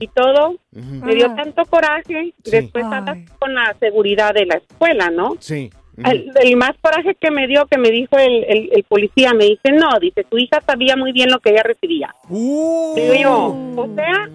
y 0.00 0.06
todo. 0.08 0.56
Me 0.72 1.14
dio 1.14 1.26
Ajá. 1.26 1.36
tanto 1.36 1.64
coraje. 1.66 2.32
Sí. 2.42 2.50
Después 2.50 2.84
Ay. 2.86 2.92
andas 2.92 3.18
con 3.38 3.54
la 3.54 3.74
seguridad 3.78 4.34
de 4.34 4.46
la 4.46 4.56
escuela, 4.56 5.10
¿no? 5.10 5.36
Sí. 5.38 5.70
El, 6.04 6.32
el 6.42 6.56
más 6.56 6.72
coraje 6.80 7.14
que 7.16 7.30
me 7.30 7.46
dio, 7.46 7.66
que 7.66 7.76
me 7.76 7.90
dijo 7.90 8.16
el, 8.16 8.44
el- 8.44 8.70
el 8.72 8.84
policía, 8.84 9.34
me 9.34 9.44
dice, 9.44 9.70
no, 9.72 9.88
dice, 10.00 10.24
tu 10.24 10.38
hija 10.38 10.60
sabía 10.66 10.96
muy 10.96 11.12
bien 11.12 11.30
lo 11.30 11.38
que 11.40 11.50
ella 11.50 11.62
recibía. 11.62 12.14
Uh. 12.30 12.94
Digo 12.96 13.14
yo, 13.14 13.82
o 13.82 13.94
sea, 13.94 14.30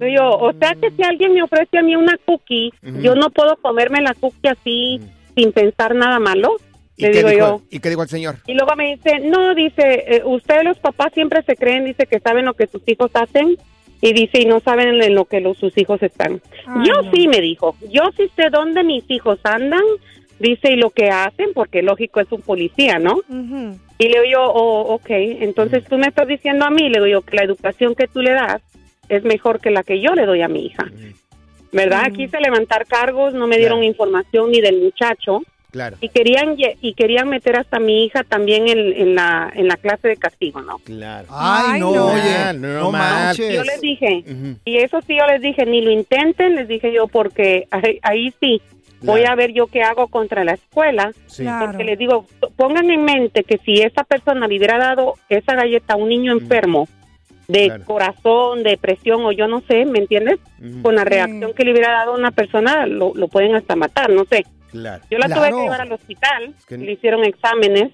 yo, 0.00 0.30
o 0.30 0.52
sea 0.52 0.74
que 0.74 0.90
si 0.90 1.02
alguien 1.02 1.34
me 1.34 1.42
ofrece 1.42 1.78
a 1.78 1.82
mí 1.82 1.96
una 1.96 2.16
cookie, 2.24 2.72
yo 3.02 3.14
no 3.14 3.30
puedo 3.30 3.56
comerme 3.56 4.00
la 4.00 4.14
cookie 4.14 4.48
así 4.48 5.00
sin 5.34 5.52
pensar 5.52 5.94
nada 5.94 6.18
malo. 6.18 6.56
¿Y 6.96 7.02
Le 7.02 7.10
digo 7.10 7.28
dijo, 7.28 7.38
yo. 7.38 7.62
¿Y 7.70 7.80
qué 7.80 7.90
dijo 7.90 8.02
el 8.02 8.08
señor? 8.08 8.36
Y 8.46 8.54
luego 8.54 8.74
me 8.74 8.96
dice, 8.96 9.20
no, 9.20 9.54
dice, 9.54 10.04
eh, 10.06 10.22
ustedes 10.24 10.64
los 10.64 10.78
papás 10.78 11.12
siempre 11.12 11.42
se 11.42 11.54
creen, 11.54 11.84
dice 11.84 12.06
que 12.06 12.20
saben 12.20 12.46
lo 12.46 12.54
que 12.54 12.66
sus 12.66 12.82
hijos 12.88 13.10
hacen 13.14 13.56
y 14.00 14.12
dice, 14.12 14.40
y 14.40 14.46
no 14.46 14.60
saben 14.60 15.02
en 15.02 15.14
lo 15.14 15.26
que 15.26 15.40
los, 15.40 15.58
sus 15.58 15.76
hijos 15.76 16.02
están. 16.02 16.40
Ay, 16.66 16.86
yo 16.86 17.02
no. 17.02 17.10
sí, 17.10 17.28
me 17.28 17.40
dijo, 17.40 17.76
yo 17.90 18.02
sí 18.16 18.30
sé 18.34 18.50
dónde 18.50 18.82
mis 18.82 19.04
hijos 19.10 19.38
andan, 19.44 19.82
dice, 20.38 20.72
y 20.72 20.76
lo 20.76 20.90
que 20.90 21.10
hacen, 21.10 21.50
porque 21.54 21.82
lógico 21.82 22.20
es 22.20 22.30
un 22.32 22.40
policía, 22.40 22.98
¿no? 22.98 23.20
Y 23.98 24.08
le 24.08 24.20
digo 24.20 24.24
yo, 24.30 24.44
oh, 24.44 24.94
ok, 24.94 25.08
entonces 25.08 25.84
tú 25.84 25.98
me 25.98 26.08
estás 26.08 26.28
diciendo 26.28 26.64
a 26.64 26.70
mí, 26.70 26.88
le 26.88 26.98
digo 26.98 27.06
yo, 27.06 27.22
que 27.22 27.36
la 27.36 27.44
educación 27.44 27.94
que 27.94 28.08
tú 28.08 28.20
le 28.20 28.32
das 28.32 28.62
es 29.08 29.24
mejor 29.24 29.60
que 29.60 29.70
la 29.70 29.82
que 29.82 30.00
yo 30.00 30.14
le 30.14 30.26
doy 30.26 30.42
a 30.42 30.48
mi 30.48 30.66
hija. 30.66 30.86
¿Verdad? 31.72 32.10
Mm. 32.10 32.14
Quise 32.14 32.40
levantar 32.40 32.86
cargos, 32.86 33.34
no 33.34 33.46
me 33.46 33.56
dieron 33.58 33.78
Claro. 33.80 33.88
información 33.92 34.50
ni 34.50 34.60
del 34.60 34.80
muchacho 34.82 35.42
Claro, 35.72 35.96
y 36.00 36.08
querían 36.08 36.54
y 36.80 36.94
querían 36.94 37.28
meter 37.28 37.56
hasta 37.56 37.78
mi 37.78 38.04
hija 38.06 38.22
también 38.24 38.66
en, 38.68 38.78
en 38.78 39.14
la 39.14 39.52
en 39.54 39.68
la 39.68 39.76
clase 39.76 40.08
de 40.08 40.16
castigo, 40.16 40.62
¿no? 40.62 40.78
claro. 40.78 41.26
Ay, 41.30 41.80
no, 41.80 41.92
no. 41.94 42.06
oye. 42.06 42.54
No, 42.54 42.80
No, 42.80 42.92
manches. 42.92 43.52
Yo 43.52 43.62
les 43.62 43.80
dije, 43.80 44.24
y 44.64 44.76
eso 44.78 45.00
sí 45.02 45.16
yo 45.18 45.26
les 45.26 45.42
dije, 45.42 45.66
ni 45.66 45.82
lo 45.82 45.90
intenten, 45.90 46.54
les 46.54 46.66
dije 46.68 46.92
yo, 46.94 47.08
porque 47.08 47.66
ahí, 47.70 47.98
ahí 48.02 48.32
sí, 48.40 48.62
voy 49.02 49.24
a 49.24 49.34
ver 49.34 49.52
yo 49.52 49.66
qué 49.66 49.82
hago 49.82 50.06
contra 50.06 50.44
la 50.44 50.54
escuela, 50.54 51.12
Sí. 51.26 51.42
Claro. 51.42 51.66
porque 51.66 51.84
les 51.84 51.98
digo, 51.98 52.24
pongan 52.56 52.90
en 52.90 53.04
mente 53.04 53.44
que 53.44 53.58
si 53.58 53.82
esa 53.82 54.04
persona 54.04 54.46
le 54.46 54.56
hubiera 54.56 54.78
dado 54.78 55.14
esa 55.28 55.54
galleta 55.56 55.94
a 55.94 55.96
un 55.96 56.08
niño 56.08 56.32
enfermo, 56.32 56.88
de 57.48 57.66
Claro. 57.66 57.84
corazón, 57.84 58.62
depresión 58.62 59.24
o 59.24 59.32
yo 59.32 59.46
no 59.48 59.60
sé, 59.68 59.84
¿me 59.84 59.98
entiendes? 60.00 60.38
Con 60.82 60.96
la 60.96 61.04
reacción 61.04 61.52
que 61.54 61.64
le 61.64 61.72
hubiera 61.72 61.92
dado 61.92 62.12
a 62.12 62.16
una 62.18 62.30
persona, 62.32 62.86
lo, 62.86 63.12
lo 63.14 63.28
pueden 63.28 63.54
hasta 63.54 63.76
matar, 63.76 64.10
no 64.10 64.24
sé. 64.24 64.44
Claro. 64.72 65.02
Yo 65.10 65.18
la 65.18 65.28
tuve 65.28 65.50
que 65.50 65.62
llevar 65.62 65.80
al 65.80 65.92
hospital, 65.92 66.54
que- 66.68 66.76
le 66.78 66.92
hicieron 66.92 67.24
exámenes 67.24 67.92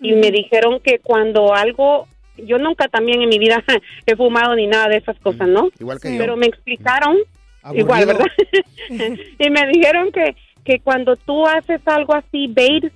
y 0.00 0.12
me 0.14 0.30
dijeron 0.30 0.80
que 0.80 0.98
cuando 0.98 1.54
algo, 1.54 2.06
yo 2.36 2.58
nunca 2.58 2.88
también 2.88 3.22
en 3.22 3.28
mi 3.28 3.38
vida 3.38 3.62
he 4.06 4.16
fumado 4.16 4.54
ni 4.56 4.66
nada 4.66 4.88
de 4.88 4.96
esas 4.96 5.18
cosas, 5.20 5.48
¿no? 5.48 5.68
Igual 5.78 6.00
que 6.00 6.12
yo. 6.12 6.18
Pero 6.18 6.36
me 6.36 6.46
explicaron, 6.46 7.16
Aburrido. 7.62 7.84
igual, 7.84 8.06
¿verdad? 8.06 8.26
y 9.38 9.50
me 9.50 9.66
dijeron 9.68 10.10
que, 10.12 10.34
que 10.64 10.80
cuando 10.80 11.14
tú 11.16 11.46
haces 11.46 11.80
algo 11.86 12.14
así, 12.14 12.48
bait, 12.48 12.92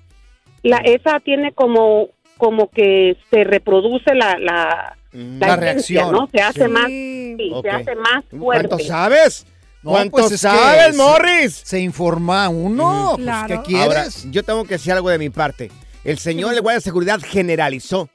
la, 0.64 0.78
esa 0.78 1.20
tiene 1.20 1.52
como, 1.52 2.08
como 2.42 2.68
que 2.70 3.16
se 3.30 3.44
reproduce 3.44 4.12
la, 4.16 4.36
la, 4.36 4.96
La 5.12 5.46
esencia, 5.46 5.56
reacción. 5.56 6.12
¿no? 6.12 6.28
Se 6.32 6.40
hace 6.42 6.64
Sí. 6.64 6.68
más, 6.68 6.86
sí, 6.88 7.52
se 7.62 7.70
hace 7.70 7.94
más 7.94 8.24
fuerte. 8.36 8.66
¿Cuánto 8.68 8.84
sabes? 8.84 9.46
No, 9.84 9.90
¿Cuánto 9.92 10.10
pues 10.28 10.40
sabes, 10.40 10.96
Morris? 10.96 11.62
Se 11.64 11.78
informa 11.78 12.48
uno, 12.48 13.12
pues, 13.14 13.28
¿qué 13.46 13.60
quieres? 13.62 13.86
Ahora, 13.86 14.04
yo 14.32 14.42
tengo 14.42 14.64
que 14.64 14.74
decir 14.74 14.92
algo 14.92 15.08
de 15.08 15.18
mi 15.18 15.30
parte. 15.30 15.70
El 16.02 16.18
señor 16.18 16.50
del 16.50 16.62
guardia 16.62 16.78
de 16.78 16.84
seguridad 16.84 17.20
generalizó. 17.24 18.08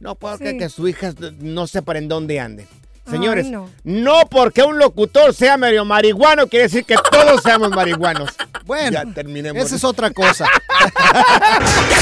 No 0.00 0.14
puedo 0.16 0.36
creer 0.36 0.52
Sí. 0.54 0.58
que 0.58 0.68
su 0.68 0.86
hija 0.86 1.14
no 1.40 1.66
sepa 1.66 1.96
en 1.96 2.08
dónde 2.08 2.40
ande. 2.40 2.66
Señores, 3.10 3.46
Ay, 3.46 3.52
no. 3.52 3.68
no. 3.84 4.20
porque 4.30 4.62
un 4.62 4.78
locutor 4.78 5.34
sea 5.34 5.56
medio 5.56 5.84
marihuano 5.84 6.46
quiere 6.46 6.64
decir 6.64 6.84
que 6.84 6.94
todos 7.10 7.42
seamos 7.42 7.70
marihuanos. 7.70 8.30
Bueno, 8.64 8.92
ya 8.92 9.04
terminemos. 9.12 9.60
esa 9.64 9.74
es 9.74 9.82
otra 9.84 10.10
cosa. 10.12 10.46